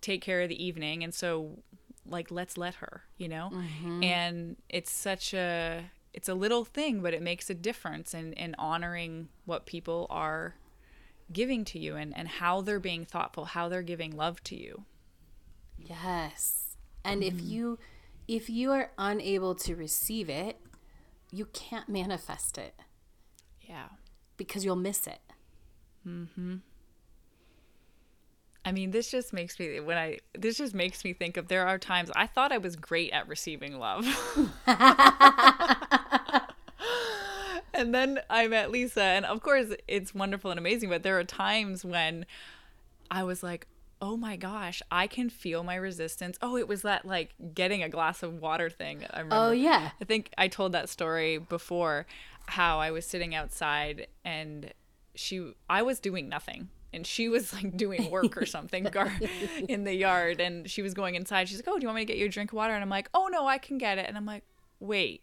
take 0.00 0.22
care 0.22 0.42
of 0.42 0.48
the 0.48 0.64
evening 0.64 1.02
and 1.04 1.14
so 1.14 1.58
like 2.06 2.30
let's 2.30 2.56
let 2.58 2.76
her 2.76 3.02
you 3.16 3.28
know 3.28 3.52
and 4.02 4.56
it's 4.68 4.90
such 4.90 5.32
a 5.34 5.90
it's 6.12 6.28
a 6.28 6.34
little 6.34 6.64
thing 6.64 7.00
but 7.00 7.14
it 7.14 7.22
makes 7.22 7.48
a 7.50 7.54
difference 7.54 8.14
in 8.14 8.32
in 8.34 8.54
honoring 8.58 9.28
what 9.46 9.66
people 9.66 10.06
are 10.10 10.56
giving 11.32 11.64
to 11.64 11.78
you 11.78 11.96
and 11.96 12.16
and 12.16 12.28
how 12.28 12.60
they're 12.60 12.80
being 12.80 13.04
thoughtful 13.04 13.46
how 13.46 13.68
they're 13.68 13.82
giving 13.82 14.14
love 14.16 14.42
to 14.44 14.56
you 14.56 14.84
Yes. 15.78 16.76
And 17.04 17.22
if 17.22 17.34
Mm-hmm. 17.34 17.48
you 17.48 17.78
if 18.26 18.48
you 18.48 18.72
are 18.72 18.90
unable 18.96 19.54
to 19.56 19.76
receive 19.76 20.30
it, 20.30 20.58
you 21.30 21.46
can't 21.46 21.88
manifest 21.88 22.56
it 22.58 22.74
yeah 23.60 23.88
because 24.36 24.64
you'll 24.64 24.76
miss 24.76 25.06
it. 25.06 25.20
Mm-hmm. 26.06 26.56
I 28.64 28.72
mean, 28.72 28.90
this 28.92 29.10
just 29.10 29.32
makes 29.32 29.58
me 29.58 29.78
when 29.80 29.98
I 29.98 30.18
this 30.36 30.56
just 30.56 30.74
makes 30.74 31.04
me 31.04 31.12
think 31.12 31.36
of 31.36 31.48
there 31.48 31.66
are 31.66 31.78
times 31.78 32.10
I 32.16 32.26
thought 32.26 32.50
I 32.50 32.58
was 32.58 32.76
great 32.76 33.12
at 33.12 33.28
receiving 33.28 33.78
love. 33.78 34.06
and 37.74 37.94
then 37.94 38.20
I 38.30 38.46
met 38.48 38.70
Lisa 38.70 39.02
and 39.02 39.26
of 39.26 39.42
course 39.42 39.74
it's 39.86 40.14
wonderful 40.14 40.50
and 40.50 40.58
amazing, 40.58 40.88
but 40.88 41.02
there 41.02 41.18
are 41.18 41.24
times 41.24 41.84
when 41.84 42.24
I 43.10 43.22
was 43.22 43.42
like, 43.42 43.66
"Oh 44.00 44.16
my 44.16 44.36
gosh, 44.36 44.80
I 44.90 45.08
can 45.08 45.28
feel 45.28 45.62
my 45.62 45.74
resistance." 45.74 46.38
Oh, 46.40 46.56
it 46.56 46.66
was 46.66 46.80
that 46.82 47.04
like 47.04 47.34
getting 47.54 47.82
a 47.82 47.90
glass 47.90 48.22
of 48.22 48.40
water 48.40 48.70
thing. 48.70 49.04
I 49.04 49.06
oh, 49.06 49.18
remember. 49.18 49.36
Oh 49.36 49.50
yeah. 49.50 49.90
I 50.00 50.04
think 50.04 50.30
I 50.38 50.48
told 50.48 50.72
that 50.72 50.88
story 50.88 51.36
before 51.36 52.06
how 52.46 52.78
I 52.78 52.90
was 52.90 53.04
sitting 53.04 53.34
outside 53.34 54.06
and 54.24 54.72
she 55.14 55.54
I 55.68 55.82
was 55.82 56.00
doing 56.00 56.28
nothing. 56.28 56.68
And 56.92 57.04
she 57.04 57.28
was 57.28 57.52
like 57.52 57.76
doing 57.76 58.08
work 58.08 58.36
or 58.36 58.46
something 58.46 58.86
in 59.68 59.82
the 59.82 59.94
yard. 59.94 60.40
And 60.40 60.70
she 60.70 60.80
was 60.80 60.94
going 60.94 61.16
inside. 61.16 61.48
She's 61.48 61.58
like 61.58 61.68
oh 61.68 61.78
do 61.78 61.82
you 61.82 61.88
want 61.88 61.96
me 61.96 62.02
to 62.02 62.06
get 62.06 62.18
you 62.18 62.26
a 62.26 62.28
drink 62.28 62.52
of 62.52 62.56
water? 62.56 62.74
And 62.74 62.82
I'm 62.82 62.90
like 62.90 63.08
oh 63.14 63.28
no 63.30 63.46
I 63.46 63.58
can 63.58 63.78
get 63.78 63.98
it. 63.98 64.06
And 64.06 64.16
I'm 64.16 64.26
like 64.26 64.44
wait. 64.80 65.22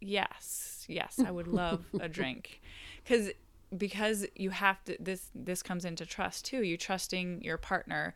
Yes. 0.00 0.84
Yes 0.88 1.20
I 1.24 1.30
would 1.30 1.48
love 1.48 1.84
a 2.00 2.08
drink. 2.18 2.60
Cuz 3.06 3.30
because 3.76 4.26
you 4.36 4.50
have 4.50 4.82
to 4.84 4.96
this 5.00 5.30
this 5.34 5.62
comes 5.62 5.84
into 5.84 6.06
trust 6.06 6.44
too. 6.44 6.62
You 6.62 6.76
trusting 6.76 7.42
your 7.42 7.56
partner 7.56 8.14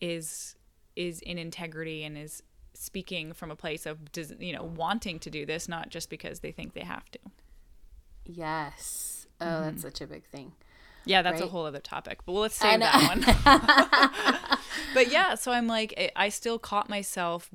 is 0.00 0.56
is 0.96 1.20
in 1.20 1.38
integrity 1.38 2.04
and 2.04 2.18
is 2.18 2.42
speaking 2.74 3.32
from 3.32 3.50
a 3.50 3.56
place 3.56 3.86
of 3.86 3.98
you 4.38 4.52
know 4.52 4.64
wanting 4.64 5.18
to 5.20 5.30
do 5.30 5.44
this 5.44 5.68
not 5.68 5.90
just 5.90 6.10
because 6.10 6.40
they 6.40 6.52
think 6.52 6.74
they 6.74 6.84
have 6.84 7.10
to. 7.10 7.18
Yes. 8.24 9.19
Oh, 9.40 9.44
Mm-hmm. 9.44 9.64
that's 9.64 9.82
such 9.82 10.00
a 10.00 10.06
big 10.06 10.24
thing. 10.24 10.52
yeah 11.06 11.22
that's 11.22 11.40
a 11.40 11.46
whole 11.46 11.64
other 11.66 11.80
topic 11.80 12.18
but 12.26 12.32
let's 12.32 12.56
save 12.56 12.80
that 12.80 12.94
one 13.08 14.58
but 14.94 15.10
yeah 15.10 15.34
so 15.34 15.50
i'm 15.52 15.66
like 15.66 15.94
I- 15.96 16.10
i 16.26 16.28
still 16.28 16.58
caught 16.58 16.88
myself 16.90 17.48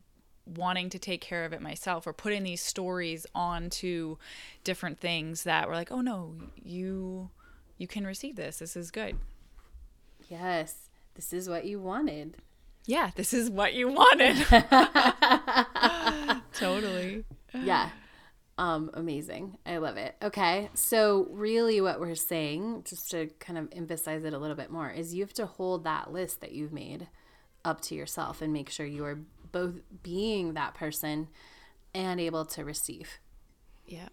wanting 0.48 0.90
to 0.90 0.98
take 1.00 1.22
care 1.22 1.46
of 1.46 1.54
it 1.54 1.62
myself 1.62 2.08
or 2.08 2.14
putting 2.14 2.42
these 2.44 2.62
stories 2.62 3.26
onto 3.36 4.18
different 4.64 5.00
things 5.00 5.44
that 5.44 5.68
were 5.68 5.76
like 5.76 5.92
oh 5.92 6.02
no 6.02 6.34
you 6.64 7.30
you 7.78 7.88
can 7.88 8.06
receive 8.08 8.36
this 8.36 8.58
this 8.60 8.76
is 8.76 8.90
good 8.92 9.16
Yes. 10.28 10.90
This 11.14 11.32
is 11.34 11.48
what 11.48 11.66
you 11.66 11.80
wanted. 11.80 12.38
yeah 12.88 13.12
this 13.16 13.32
is 13.34 13.48
what 13.50 13.74
you 13.76 13.88
wanted 13.90 14.38
totally 16.54 17.24
Yeah. 17.54 17.90
Um, 18.58 18.90
amazing. 18.94 19.58
I 19.66 19.78
love 19.78 19.98
it. 19.98 20.16
Okay. 20.24 20.70
So 20.74 21.28
really 21.32 21.82
what 21.82 22.00
we're 22.00 22.16
saying, 22.16 22.84
just 22.88 23.12
to 23.12 23.28
kind 23.40 23.58
of 23.60 23.68
emphasize 23.74 24.24
it 24.24 24.34
a 24.34 24.38
little 24.38 24.56
bit 24.56 24.72
more, 24.72 24.90
is 24.90 25.14
you 25.14 25.24
have 25.24 25.34
to 25.34 25.46
hold 25.46 25.84
that 25.84 26.14
list 26.14 26.40
that 26.42 26.54
you've 26.54 26.72
made 26.72 27.08
up 27.66 27.82
to 27.82 27.96
yourself 27.96 28.42
and 28.42 28.54
make 28.54 28.70
sure 28.70 28.86
you 28.86 29.04
are 29.04 29.20
both 29.52 29.82
being 30.04 30.54
that 30.54 30.74
person 30.74 31.28
and 31.94 32.20
able 32.20 32.46
to 32.46 32.64
receive. 32.64 33.20
Yeah. 33.86 34.08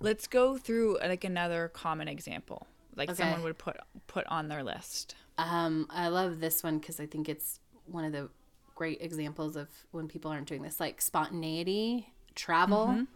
Let's 0.00 0.26
go 0.26 0.58
through 0.58 0.98
like 1.00 1.24
another 1.24 1.68
common 1.72 2.08
example, 2.08 2.66
like 2.96 3.10
Okay. 3.10 3.22
someone 3.22 3.42
would 3.44 3.56
put 3.58 3.76
put 4.08 4.26
on 4.26 4.48
their 4.48 4.62
list. 4.62 5.14
Um, 5.38 5.86
I 5.90 6.08
love 6.08 6.40
this 6.40 6.62
one 6.62 6.78
because 6.78 6.98
I 7.00 7.06
think 7.06 7.28
it's 7.28 7.60
one 7.86 8.04
of 8.04 8.12
the 8.12 8.28
great 8.74 9.00
examples 9.00 9.56
of 9.56 9.68
when 9.92 10.08
people 10.08 10.30
aren't 10.30 10.48
doing 10.48 10.62
this, 10.62 10.80
like 10.80 11.00
spontaneity, 11.00 12.12
travel, 12.34 13.06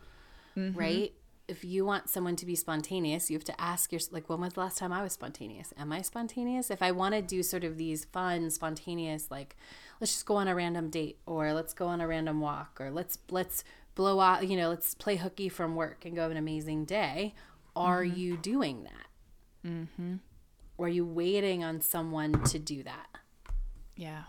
right? 0.57 1.13
If 1.49 1.65
you 1.65 1.85
want 1.85 2.09
someone 2.09 2.35
to 2.37 2.47
be 2.47 2.57
spontaneous, 2.57 3.31
you 3.31 3.37
have 3.37 3.45
to 3.45 3.61
ask 3.61 3.93
yourself, 3.93 4.13
like, 4.13 4.29
when 4.29 4.41
was 4.41 4.55
the 4.55 4.61
last 4.61 4.79
time 4.79 4.93
I 4.93 5.03
was 5.03 5.13
spontaneous? 5.13 5.73
Am 5.79 5.93
I 5.93 6.03
spontaneous? 6.03 6.71
If 6.73 6.83
I 6.83 6.91
want 6.91 7.15
to 7.15 7.23
do 7.23 7.43
sort 7.45 7.63
of 7.63 7.77
these 7.77 8.05
fun, 8.05 8.51
spontaneous, 8.51 9.31
like, 9.31 9.57
let's 10.01 10.13
just 10.13 10.27
go 10.27 10.35
on 10.37 10.49
a 10.49 10.55
random 10.57 10.91
date, 10.91 11.19
or 11.25 11.53
let's 11.53 11.73
go 11.73 11.87
on 11.87 12.01
a 12.01 12.09
random 12.09 12.41
walk, 12.41 12.81
or 12.81 12.91
let's 12.91 13.19
let's 13.31 13.63
blow 13.95 14.19
out, 14.19 14.49
you 14.49 14.57
know, 14.57 14.69
let's 14.69 14.95
play 14.95 15.17
hooky 15.17 15.49
from 15.49 15.77
work 15.77 16.05
and 16.05 16.17
go 16.17 16.23
have 16.23 16.33
an 16.33 16.37
amazing 16.37 16.85
day. 16.85 17.35
Are 17.77 18.05
you 18.05 18.37
doing 18.37 18.85
that? 18.85 19.69
Mm-hmm. 19.69 20.17
Or 20.79 20.87
are 20.87 20.91
you 20.91 21.07
waiting 21.07 21.63
on 21.63 21.81
someone 21.81 22.43
to 22.45 22.59
do 22.59 22.83
that? 22.83 23.07
Yeah. 23.95 24.25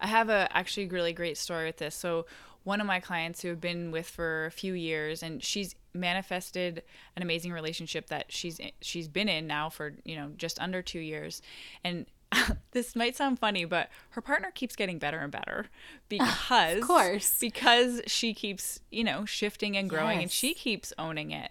I 0.00 0.06
have 0.06 0.28
a 0.28 0.48
actually 0.52 0.86
really 0.86 1.12
great 1.12 1.36
story 1.36 1.66
with 1.66 1.78
this. 1.78 1.94
So 1.94 2.26
one 2.64 2.80
of 2.80 2.86
my 2.86 3.00
clients 3.00 3.42
who 3.42 3.48
have 3.48 3.60
been 3.60 3.90
with 3.90 4.08
for 4.08 4.46
a 4.46 4.50
few 4.50 4.74
years 4.74 5.22
and 5.22 5.42
she's 5.42 5.74
manifested 5.94 6.82
an 7.16 7.22
amazing 7.22 7.52
relationship 7.52 8.08
that 8.08 8.26
she's 8.28 8.60
she's 8.80 9.08
been 9.08 9.28
in 9.28 9.46
now 9.46 9.68
for, 9.68 9.94
you 10.04 10.14
know, 10.14 10.30
just 10.36 10.60
under 10.60 10.82
2 10.82 10.98
years. 10.98 11.42
And 11.82 12.06
this 12.72 12.94
might 12.94 13.16
sound 13.16 13.38
funny, 13.38 13.64
but 13.64 13.88
her 14.10 14.20
partner 14.20 14.50
keeps 14.54 14.76
getting 14.76 14.98
better 14.98 15.18
and 15.18 15.32
better 15.32 15.66
because 16.08 16.78
of 16.78 16.86
course. 16.86 17.38
because 17.40 18.02
she 18.06 18.34
keeps, 18.34 18.80
you 18.90 19.04
know, 19.04 19.24
shifting 19.24 19.76
and 19.76 19.88
growing 19.88 20.20
and 20.22 20.30
she 20.30 20.54
keeps 20.54 20.92
owning 20.98 21.30
it. 21.30 21.50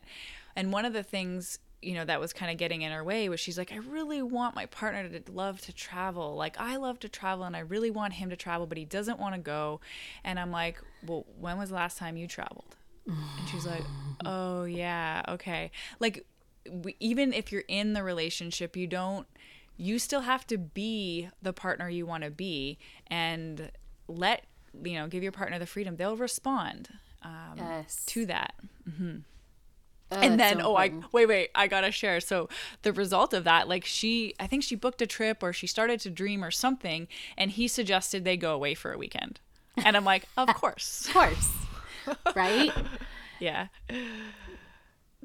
And 0.56 0.74
one 0.74 0.86
of 0.86 0.94
the 0.94 1.04
things, 1.04 1.60
you 1.82 1.94
know, 1.94 2.04
that 2.06 2.20
was 2.20 2.34
kind 2.34 2.52
of 2.52 2.58
getting 2.58 2.82
in 2.82 2.92
her 2.92 3.04
way 3.04 3.30
was 3.30 3.40
she's 3.40 3.58
like, 3.58 3.72
I 3.72 3.78
really 3.78 4.22
want 4.22 4.54
my 4.56 4.66
partner 4.66 5.08
to 5.20 5.32
love 5.32 5.62
to 5.62 5.74
travel. 5.74 6.36
Like, 6.36 6.60
I 6.60 6.76
love 6.76 7.00
to 7.00 7.10
travel 7.10 7.46
and 7.46 7.56
I 7.56 7.60
really 7.60 7.90
want 7.92 8.14
him 8.14 8.30
to 8.30 8.36
travel, 8.36 8.68
but 8.68 8.78
he 8.78 8.86
doesn't 8.86 9.18
want 9.20 9.36
to 9.36 9.40
go. 9.42 9.80
And 10.24 10.40
I'm 10.40 10.52
like, 10.52 10.82
Well, 11.06 11.26
when 11.40 11.58
was 11.58 11.70
the 11.70 11.76
last 11.76 11.98
time 11.98 12.18
you 12.18 12.28
traveled? 12.28 12.76
And 13.38 13.48
she's 13.48 13.66
like, 13.66 13.86
Oh, 14.26 14.66
yeah, 14.66 15.24
okay. 15.30 15.72
Like, 16.00 16.26
we, 16.70 16.96
even 17.00 17.32
if 17.32 17.52
you're 17.52 17.64
in 17.70 17.94
the 17.94 18.04
relationship, 18.04 18.76
you 18.76 18.86
don't, 18.86 19.26
you 19.78 19.98
still 19.98 20.22
have 20.22 20.46
to 20.48 20.58
be 20.58 21.30
the 21.42 21.54
partner 21.54 21.88
you 21.88 22.06
want 22.06 22.26
to 22.26 22.30
be 22.30 22.78
and 23.08 23.72
let, 24.10 24.44
you 24.84 24.94
know, 24.96 25.08
give 25.08 25.24
your 25.24 25.32
partner 25.32 25.58
the 25.58 25.66
freedom. 25.66 25.96
They'll 25.96 26.18
respond 26.18 26.90
um, 27.24 27.54
Yes. 27.58 28.04
to 28.08 28.26
that 28.26 28.54
Oh, 30.12 30.20
and 30.20 30.40
then 30.40 30.58
so 30.60 30.70
oh 30.72 30.76
i 30.76 30.92
wait 31.12 31.28
wait 31.28 31.50
i 31.54 31.68
gotta 31.68 31.92
share 31.92 32.20
so 32.20 32.50
the 32.82 32.92
result 32.92 33.32
of 33.34 33.44
that 33.44 33.68
like 33.68 33.86
she 33.86 34.34
i 34.40 34.48
think 34.48 34.64
she 34.64 34.76
booked 34.76 35.02
a 35.04 35.08
trip 35.08 35.44
or 35.44 35.54
she 35.54 35.68
started 35.68 36.00
to 36.00 36.10
dream 36.10 36.44
or 36.44 36.50
something 36.50 37.08
and 37.38 37.52
he 37.52 37.68
suggested 37.68 38.24
they 38.26 38.36
go 38.36 38.54
away 38.56 38.74
for 38.74 38.92
a 38.92 38.98
weekend 38.98 39.40
and 39.78 39.96
i'm 39.96 40.04
like 40.06 40.24
of 40.36 40.48
course 40.56 41.06
Of 41.08 41.14
course. 41.14 41.50
right? 42.36 42.72
yeah 43.40 43.68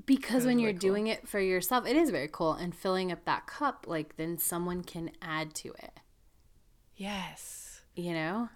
Because 0.06 0.44
when 0.44 0.58
you're 0.58 0.72
cool. 0.72 0.80
doing 0.80 1.06
it 1.06 1.26
for 1.28 1.38
yourself, 1.40 1.86
it 1.86 1.96
is 1.96 2.10
very 2.10 2.28
cool. 2.30 2.52
And 2.52 2.74
filling 2.74 3.12
up 3.12 3.24
that 3.26 3.46
cup, 3.46 3.86
like 3.88 4.16
then 4.16 4.38
someone 4.38 4.82
can 4.82 5.12
add 5.22 5.54
to 5.54 5.68
it. 5.68 6.00
Yes. 6.96 7.82
You 7.94 8.12
know? 8.12 8.48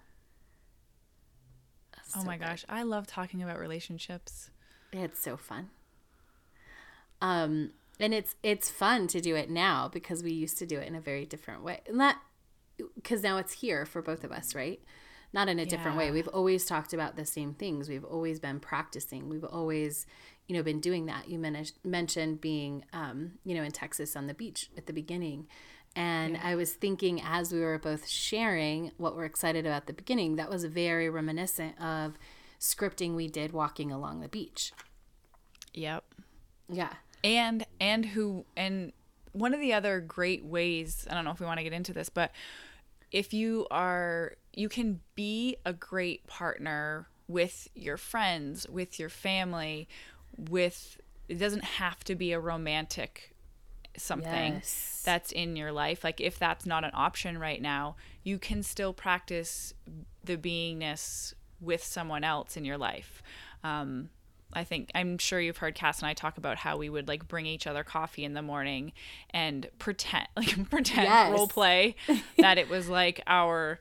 oh 2.17 2.23
my 2.23 2.37
gosh, 2.37 2.65
I 2.67 2.83
love 2.83 3.07
talking 3.07 3.41
about 3.41 3.57
relationships. 3.59 4.49
It's 4.91 5.19
so 5.21 5.37
fun. 5.37 5.69
Um, 7.21 7.71
and 7.99 8.13
it's 8.13 8.35
it's 8.43 8.69
fun 8.69 9.07
to 9.07 9.19
do 9.19 9.35
it 9.35 9.49
now 9.49 9.89
because 9.91 10.23
we 10.23 10.31
used 10.31 10.57
to 10.59 10.65
do 10.65 10.79
it 10.79 10.87
in 10.87 10.95
a 10.95 11.01
very 11.01 11.25
different 11.25 11.63
way. 11.63 11.81
Not 11.91 12.15
because 12.95 13.23
now 13.23 13.37
it's 13.37 13.53
here 13.53 13.85
for 13.85 14.01
both 14.01 14.23
of 14.23 14.31
us, 14.31 14.55
right? 14.55 14.79
Not 15.31 15.47
in 15.47 15.59
a 15.59 15.65
different 15.65 15.97
way. 15.97 16.09
We've 16.09 16.27
always 16.29 16.65
talked 16.65 16.91
about 16.91 17.15
the 17.15 17.25
same 17.25 17.53
things. 17.53 17.87
We've 17.87 18.05
always 18.05 18.39
been 18.39 18.59
practicing. 18.59 19.29
We've 19.29 19.43
always, 19.43 20.07
you 20.47 20.55
know, 20.55 20.63
been 20.63 20.79
doing 20.79 21.05
that. 21.05 21.29
You 21.29 21.37
men- 21.37 21.65
mentioned 21.83 22.41
being, 22.41 22.83
um, 22.93 23.33
you 23.43 23.53
know, 23.53 23.61
in 23.61 23.71
Texas 23.71 24.15
on 24.15 24.25
the 24.25 24.33
beach 24.33 24.71
at 24.75 24.87
the 24.87 24.93
beginning. 24.93 25.45
And 25.95 26.37
I 26.37 26.55
was 26.55 26.73
thinking 26.73 27.21
as 27.21 27.51
we 27.51 27.59
were 27.59 27.77
both 27.77 28.07
sharing 28.07 28.91
what 28.97 29.15
we're 29.15 29.25
excited 29.25 29.65
about 29.65 29.77
at 29.83 29.87
the 29.87 29.93
beginning, 29.93 30.35
that 30.37 30.49
was 30.49 30.63
very 30.63 31.09
reminiscent 31.09 31.79
of 31.79 32.17
scripting 32.59 33.15
we 33.15 33.27
did 33.27 33.51
walking 33.51 33.91
along 33.91 34.21
the 34.21 34.27
beach. 34.27 34.71
Yep. 35.73 36.03
Yeah. 36.69 36.93
And 37.23 37.65
and 37.79 38.05
who 38.07 38.45
and 38.55 38.91
one 39.31 39.53
of 39.53 39.59
the 39.59 39.73
other 39.73 39.99
great 39.99 40.43
ways 40.43 41.07
i 41.09 41.13
don't 41.13 41.25
know 41.25 41.31
if 41.31 41.39
we 41.39 41.45
want 41.45 41.57
to 41.57 41.63
get 41.63 41.73
into 41.73 41.93
this 41.93 42.09
but 42.09 42.31
if 43.11 43.33
you 43.33 43.67
are 43.71 44.33
you 44.53 44.69
can 44.69 44.99
be 45.15 45.57
a 45.65 45.73
great 45.73 46.25
partner 46.27 47.07
with 47.27 47.67
your 47.75 47.97
friends 47.97 48.67
with 48.69 48.99
your 48.99 49.09
family 49.09 49.87
with 50.37 50.99
it 51.27 51.37
doesn't 51.37 51.63
have 51.63 52.03
to 52.03 52.15
be 52.15 52.31
a 52.31 52.39
romantic 52.39 53.35
something 53.97 54.53
Yes. 54.55 55.01
that's 55.05 55.31
in 55.31 55.55
your 55.55 55.71
life 55.71 56.03
like 56.03 56.21
if 56.21 56.39
that's 56.39 56.65
not 56.65 56.83
an 56.83 56.91
option 56.93 57.37
right 57.37 57.61
now 57.61 57.95
you 58.23 58.39
can 58.39 58.63
still 58.63 58.93
practice 58.93 59.73
the 60.23 60.37
beingness 60.37 61.33
with 61.59 61.83
someone 61.83 62.23
else 62.23 62.55
in 62.55 62.63
your 62.63 62.77
life 62.77 63.21
um, 63.63 64.09
I 64.53 64.63
think 64.63 64.89
I'm 64.95 65.17
sure 65.17 65.39
you've 65.39 65.57
heard 65.57 65.75
Cass 65.75 65.99
and 65.99 66.07
I 66.07 66.13
talk 66.13 66.37
about 66.37 66.57
how 66.57 66.77
we 66.77 66.89
would 66.89 67.07
like 67.07 67.27
bring 67.27 67.45
each 67.45 67.67
other 67.67 67.83
coffee 67.83 68.23
in 68.25 68.33
the 68.33 68.41
morning 68.41 68.93
and 69.29 69.67
pretend 69.77 70.27
like 70.35 70.69
pretend 70.69 71.03
Yes. 71.03 71.31
role 71.31 71.47
play 71.47 71.95
that 72.39 72.57
it 72.57 72.69
was 72.69 72.89
like 72.89 73.21
our 73.27 73.79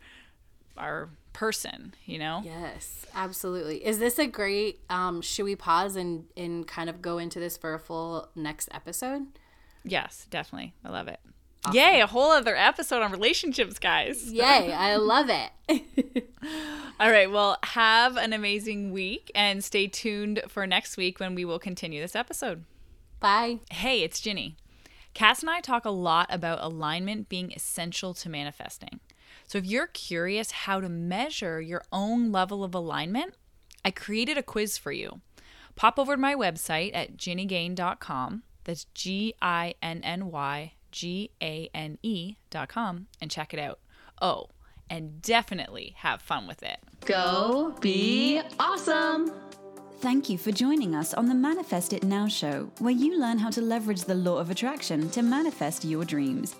our 0.77 1.09
person, 1.33 1.95
you 2.05 2.19
know? 2.19 2.43
Yes, 2.45 3.07
absolutely. 3.15 3.85
Is 3.85 3.99
this 3.99 4.19
a 4.19 4.27
great 4.27 4.81
um 4.91 5.23
should 5.23 5.45
we 5.45 5.57
pause 5.57 5.97
and 5.97 6.27
and 6.37 6.67
kind 6.67 6.91
of 6.91 7.01
go 7.01 7.19
into 7.19 7.41
this 7.41 7.57
for 7.57 7.75
a 7.75 7.79
full 7.81 8.29
next 8.35 8.69
episode? 8.73 9.27
Yes, 9.85 10.27
definitely. 10.31 10.75
I 10.85 10.91
love 10.91 11.09
it. 11.09 11.21
Yay, 11.73 12.01
a 12.01 12.07
whole 12.07 12.31
other 12.31 12.57
episode 12.57 13.03
on 13.03 13.13
relationships, 13.13 13.79
guys. 13.79 14.33
Yay, 14.33 14.73
I 14.73 14.97
love 14.97 15.29
it. 15.29 15.51
All 17.01 17.11
right, 17.11 17.31
well, 17.31 17.59
have 17.63 18.17
an 18.17 18.33
amazing 18.33 18.93
week 18.93 19.31
and 19.35 19.63
stay 19.63 19.87
tuned 19.87 20.43
for 20.49 20.67
next 20.67 20.97
week 20.97 21.21
when 21.21 21.35
we 21.35 21.45
will 21.45 21.59
continue 21.59 22.01
this 22.01 22.17
episode. 22.17 22.65
Bye. 23.21 23.61
Hey, 23.71 24.03
it's 24.03 24.21
Ginny. 24.21 24.57
Cass 25.15 25.41
and 25.41 25.51
I 25.51 25.61
talk 25.61 25.85
a 25.85 25.91
lot 25.91 26.29
about 26.31 26.63
alignment 26.63 27.29
being 27.29 27.53
essential 27.53 28.15
to 28.15 28.29
manifesting. 28.29 29.01
So 29.47 29.59
if 29.59 29.67
you're 29.67 29.89
curious 29.89 30.51
how 30.51 30.81
to 30.81 30.89
measure 30.89 31.61
your 31.61 31.83
own 31.91 32.31
level 32.31 32.63
of 32.63 32.75
alignment, 32.75 33.35
I 33.85 33.91
created 33.91 34.39
a 34.39 34.43
quiz 34.43 34.79
for 34.79 34.93
you. 34.93 35.21
Pop 35.75 35.99
over 35.99 36.15
to 36.15 36.21
my 36.21 36.35
website 36.35 36.91
at 36.95 37.17
ginnygane.com. 37.17 38.43
That's 38.65 38.85
G 38.95 39.35
I 39.41 39.75
N 39.81 40.03
N 40.05 40.31
Y 40.31 40.73
G 40.93 41.31
A 41.43 41.69
N 41.75 41.99
E.com 42.03 43.07
and 43.21 43.31
check 43.31 43.55
it 43.55 43.61
out. 43.61 43.79
Oh, 44.21 44.49
and 44.91 45.21
definitely 45.23 45.95
have 45.99 46.23
fun 46.23 46.47
with 46.47 46.63
it. 46.63 46.79
Go 47.05 47.75
be 47.81 48.41
awesome. 48.59 49.33
Thank 50.01 50.31
you 50.31 50.39
for 50.39 50.53
joining 50.53 50.95
us 50.95 51.13
on 51.13 51.27
the 51.27 51.35
Manifest 51.35 51.93
It 51.93 52.05
Now 52.05 52.29
show, 52.29 52.71
where 52.79 52.93
you 52.93 53.19
learn 53.19 53.39
how 53.39 53.51
to 53.51 53.61
leverage 53.61 54.03
the 54.03 54.15
law 54.15 54.39
of 54.39 54.49
attraction 54.49 55.11
to 55.11 55.23
manifest 55.23 55.85
your 55.85 56.05
dreams. 56.05 56.55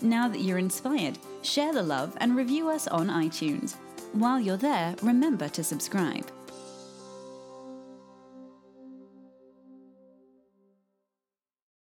Now 0.00 0.28
that 0.28 0.40
you're 0.40 0.58
inspired, 0.58 1.18
share 1.42 1.72
the 1.72 1.82
love 1.82 2.16
and 2.20 2.36
review 2.36 2.68
us 2.68 2.86
on 2.86 3.08
iTunes. 3.08 3.74
While 4.12 4.38
you're 4.38 4.56
there, 4.56 4.94
remember 5.02 5.48
to 5.48 5.64
subscribe. 5.64 6.30